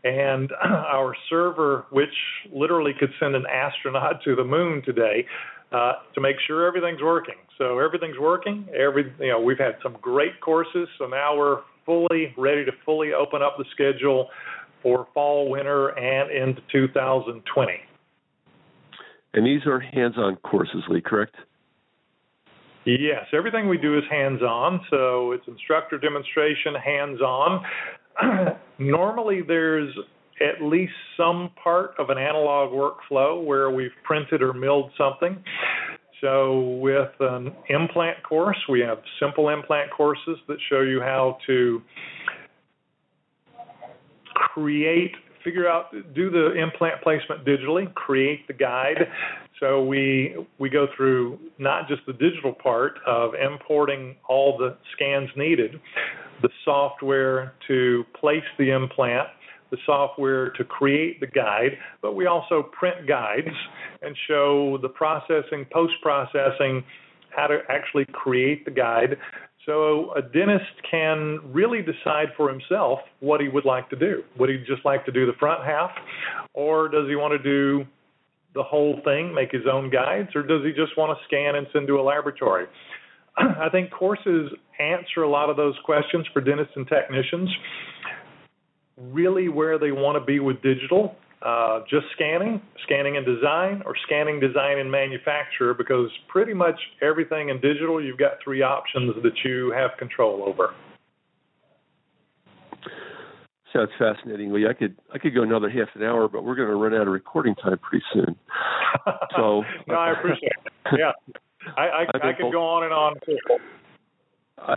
and 0.05 0.51
our 0.65 1.15
server, 1.29 1.87
which 1.91 2.15
literally 2.53 2.93
could 2.99 3.13
send 3.21 3.35
an 3.35 3.45
astronaut 3.47 4.23
to 4.25 4.35
the 4.35 4.45
moon 4.45 4.83
today, 4.85 5.27
uh, 5.73 5.95
to 6.15 6.21
make 6.21 6.37
sure 6.47 6.67
everything's 6.67 7.01
working. 7.01 7.37
So 7.57 7.79
everything's 7.79 8.19
working. 8.19 8.67
Every 8.75 9.13
you 9.21 9.29
know 9.29 9.41
we've 9.41 9.59
had 9.59 9.77
some 9.83 9.97
great 10.03 10.41
courses. 10.41 10.89
So 10.99 11.07
now 11.07 11.37
we're 11.37 11.61
fully 11.85 12.35
ready 12.37 12.65
to 12.65 12.73
fully 12.85 13.13
open 13.13 13.43
up 13.43 13.57
the 13.59 13.65
schedule 13.73 14.29
for 14.83 15.07
fall, 15.15 15.51
winter, 15.51 15.89
and 15.99 16.31
into 16.31 16.61
2020. 16.73 17.73
And 19.35 19.47
these 19.47 19.67
are 19.67 19.81
hands-on 19.81 20.37
courses, 20.37 20.83
Lee, 20.89 21.01
correct? 21.01 21.37
Yes, 22.85 23.27
everything 23.33 23.69
we 23.69 23.79
do 23.79 23.97
is 23.97 24.05
hands-on. 24.11 24.81
So 24.91 25.33
it's 25.33 25.47
instructor 25.47 25.99
demonstration, 25.99 26.75
hands-on. 26.75 27.65
Normally, 28.79 29.43
there's 29.47 29.95
at 30.41 30.63
least 30.63 30.93
some 31.17 31.51
part 31.63 31.95
of 31.99 32.11
an 32.11 32.19
analog 32.19 32.73
workflow 32.73 33.45
where 33.45 33.71
we've 33.71 33.93
printed 34.03 34.43
or 34.43 34.53
milled 34.53 34.91
something. 34.99 35.43
So, 36.23 36.79
with 36.81 37.11
an 37.19 37.53
implant 37.69 38.23
course, 38.23 38.57
we 38.69 38.79
have 38.81 38.99
simple 39.21 39.49
implant 39.49 39.91
courses 39.91 40.39
that 40.47 40.57
show 40.71 40.81
you 40.81 41.01
how 41.01 41.39
to 41.49 41.83
create, 44.33 45.17
figure 45.43 45.69
out, 45.69 45.93
do 46.15 46.31
the 46.31 46.53
implant 46.53 47.03
placement 47.03 47.45
digitally, 47.45 47.93
create 47.95 48.47
the 48.47 48.53
guide. 48.53 49.09
So 49.59 49.83
we 49.85 50.37
we 50.59 50.71
go 50.71 50.87
through 50.97 51.39
not 51.59 51.89
just 51.89 52.03
the 52.07 52.13
digital 52.13 52.53
part 52.53 52.99
of 53.07 53.33
importing 53.35 54.17
all 54.29 54.57
the 54.57 54.77
scans 54.93 55.31
needed, 55.37 55.81
the 56.41 56.51
software 56.65 57.55
to 57.69 58.05
place 58.19 58.45
the 58.59 58.71
implant, 58.71 59.29
the 59.73 59.79
software 59.85 60.51
to 60.51 60.63
create 60.63 61.19
the 61.19 61.27
guide, 61.27 61.73
but 62.03 62.15
we 62.15 62.27
also 62.27 62.63
print 62.79 63.09
guides 63.09 63.49
and 64.03 64.15
show 64.29 64.79
the 64.83 64.89
processing, 64.89 65.67
post 65.73 65.95
processing, 66.03 66.85
how 67.31 67.49
to 67.49 67.59
actually 67.69 68.05
create 68.13 68.65
the 68.65 68.71
guide. 68.71 69.17
So 69.65 70.13
a 70.15 70.21
dentist 70.21 70.71
can 70.89 71.41
really 71.53 71.81
decide 71.81 72.29
for 72.37 72.51
himself 72.51 73.01
what 73.21 73.41
he 73.41 73.49
would 73.49 73.65
like 73.65 73.89
to 73.91 73.97
do. 73.97 74.23
Would 74.39 74.51
he 74.51 74.59
just 74.59 74.85
like 74.85 75.07
to 75.07 75.13
do 75.13 75.25
the 75.25 75.33
front 75.41 75.65
half, 75.65 75.91
or 76.53 76.89
does 76.89 77.09
he 77.09 77.17
want 77.17 77.33
to 77.33 77.43
do 77.43 77.87
the 78.55 78.63
whole 78.63 79.01
thing, 79.03 79.35
make 79.35 79.51
his 79.51 79.63
own 79.73 79.89
guides, 79.89 80.29
or 80.35 80.43
does 80.43 80.63
he 80.63 80.73
just 80.73 80.99
want 80.99 81.17
to 81.17 81.25
scan 81.25 81.55
and 81.55 81.67
send 81.73 81.87
to 81.87 81.99
a 81.99 82.03
laboratory? 82.03 82.67
I 83.39 83.71
think 83.71 83.91
courses 83.91 84.53
answer 84.79 85.23
a 85.23 85.31
lot 85.31 85.49
of 85.49 85.57
those 85.57 85.75
questions 85.87 86.27
for 86.35 86.43
dentists 86.43 86.75
and 86.77 86.87
technicians 86.87 87.49
really 89.11 89.49
where 89.49 89.79
they 89.79 89.93
want 89.93 90.17
to 90.17 90.25
be 90.25 90.41
with 90.41 90.63
digital. 90.63 91.17
Uh, 91.43 91.81
just 91.91 92.07
scanning, 92.15 92.63
scanning 92.85 93.17
and 93.17 93.27
design, 93.27 93.83
or 93.85 93.95
scanning, 94.07 94.39
design, 94.39 94.79
and 94.79 94.89
manufacture, 94.89 95.75
because 95.75 96.09
pretty 96.29 96.55
much 96.55 96.79
everything 97.01 97.49
in 97.49 97.61
digital, 97.61 98.03
you've 98.03 98.19
got 98.19 98.33
three 98.45 98.63
options 98.63 99.13
that 99.25 99.33
you 99.45 99.73
have 99.73 99.91
control 99.99 100.45
over. 100.47 100.73
Sounds 103.73 103.91
fascinating, 103.99 104.53
Lee. 104.53 104.67
I 104.69 104.75
could 104.75 104.97
I 105.13 105.19
could 105.19 105.35
go 105.35 105.43
another 105.43 105.71
half 105.71 105.89
an 105.95 106.03
hour, 106.03 106.29
but 106.29 106.45
we're 106.45 106.55
going 106.55 106.69
to 106.69 106.77
run 106.77 106.95
out 106.95 107.07
of 107.07 107.13
recording 107.13 107.55
time 107.57 107.79
pretty 107.79 108.05
soon. 108.13 108.37
So 109.35 109.63
no, 109.89 109.95
I 109.95 110.13
appreciate 110.13 110.53
it. 110.65 110.99
Yeah, 110.99 111.13
I 111.77 111.83
I, 111.83 112.03
I 112.23 112.33
could 112.35 112.43
both, 112.43 112.53
go 112.53 112.63
on 112.63 112.85
and 112.85 112.93
on. 112.93 113.15
Too. 113.27 113.39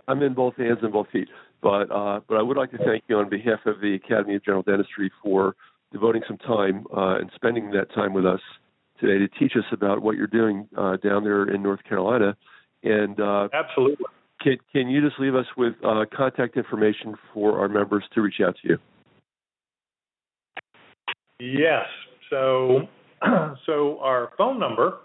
I'm 0.08 0.24
in 0.24 0.34
both 0.34 0.56
hands 0.56 0.80
and 0.82 0.92
both 0.94 1.08
feet. 1.12 1.28
But 1.62 1.92
uh, 1.92 2.20
but 2.28 2.38
I 2.38 2.42
would 2.42 2.58
like 2.58 2.72
to 2.72 2.78
thank 2.78 3.04
you 3.08 3.18
on 3.18 3.30
behalf 3.30 3.60
of 3.66 3.82
the 3.82 3.96
Academy 3.96 4.36
of 4.36 4.44
General 4.46 4.64
Dentistry 4.64 5.12
for 5.24 5.56
devoting 5.92 6.22
some 6.28 6.38
time 6.38 6.86
uh, 6.96 7.18
and 7.18 7.32
spending 7.36 7.72
that 7.72 7.94
time 7.94 8.14
with 8.14 8.26
us 8.26 8.42
today 9.00 9.18
to 9.18 9.28
teach 9.40 9.54
us 9.58 9.66
about 9.72 10.02
what 10.02 10.16
you're 10.16 10.28
doing 10.28 10.68
uh, 10.78 10.98
down 10.98 11.24
there 11.24 11.50
in 11.50 11.64
North 11.64 11.84
Carolina. 11.88 12.36
And 12.84 13.20
uh, 13.20 13.50
absolutely, 13.54 14.06
can 14.42 14.58
can 14.72 14.90
you 14.90 15.02
just 15.02 15.20
leave 15.20 15.36
us 15.36 15.46
with 15.58 15.74
uh, 15.84 16.06
contact 16.16 16.58
information 16.58 17.16
for 17.34 17.60
our 17.60 17.68
members 17.68 18.04
to 18.14 18.22
reach 18.22 18.42
out 18.46 18.56
to 18.62 18.70
you? 18.70 18.78
Yes. 21.40 21.86
So 22.30 22.88
so 23.66 24.00
our 24.02 24.32
phone 24.38 24.60
number 24.60 25.00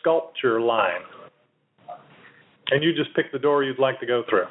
Sculpture 0.00 0.62
line. 0.62 1.02
And 2.70 2.82
you 2.82 2.94
just 2.94 3.14
pick 3.14 3.30
the 3.32 3.38
door 3.38 3.62
you'd 3.62 3.78
like 3.78 4.00
to 4.00 4.06
go 4.06 4.22
through. 4.28 4.46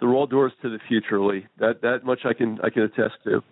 They're 0.00 0.14
all 0.14 0.26
doors 0.26 0.52
to 0.62 0.70
the 0.70 0.78
future, 0.88 1.20
Lee. 1.20 1.46
That 1.58 1.82
that 1.82 2.04
much 2.04 2.20
I 2.24 2.32
can 2.32 2.58
I 2.64 2.70
can 2.70 2.82
attest 2.82 3.14
to. 3.24 3.42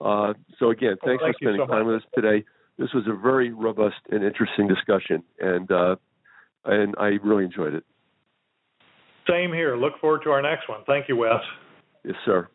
Uh, 0.00 0.32
so 0.58 0.70
again, 0.70 0.96
thanks 1.04 1.22
well, 1.22 1.32
thank 1.32 1.36
for 1.36 1.44
spending 1.44 1.66
so 1.66 1.66
time 1.66 1.86
with 1.86 1.96
us 1.96 2.08
today 2.14 2.44
this 2.78 2.92
was 2.92 3.04
a 3.06 3.14
very 3.14 3.52
robust 3.52 3.96
and 4.10 4.24
interesting 4.24 4.68
discussion, 4.68 5.22
and 5.40 5.70
uh, 5.70 5.96
and 6.64 6.94
I 6.98 7.18
really 7.22 7.44
enjoyed 7.44 7.74
it. 7.74 7.84
Same 9.28 9.52
here. 9.52 9.76
Look 9.76 9.94
forward 10.00 10.22
to 10.24 10.30
our 10.30 10.42
next 10.42 10.68
one. 10.68 10.80
Thank 10.86 11.08
you, 11.08 11.16
Wes. 11.16 11.40
Yes, 12.04 12.14
sir. 12.24 12.48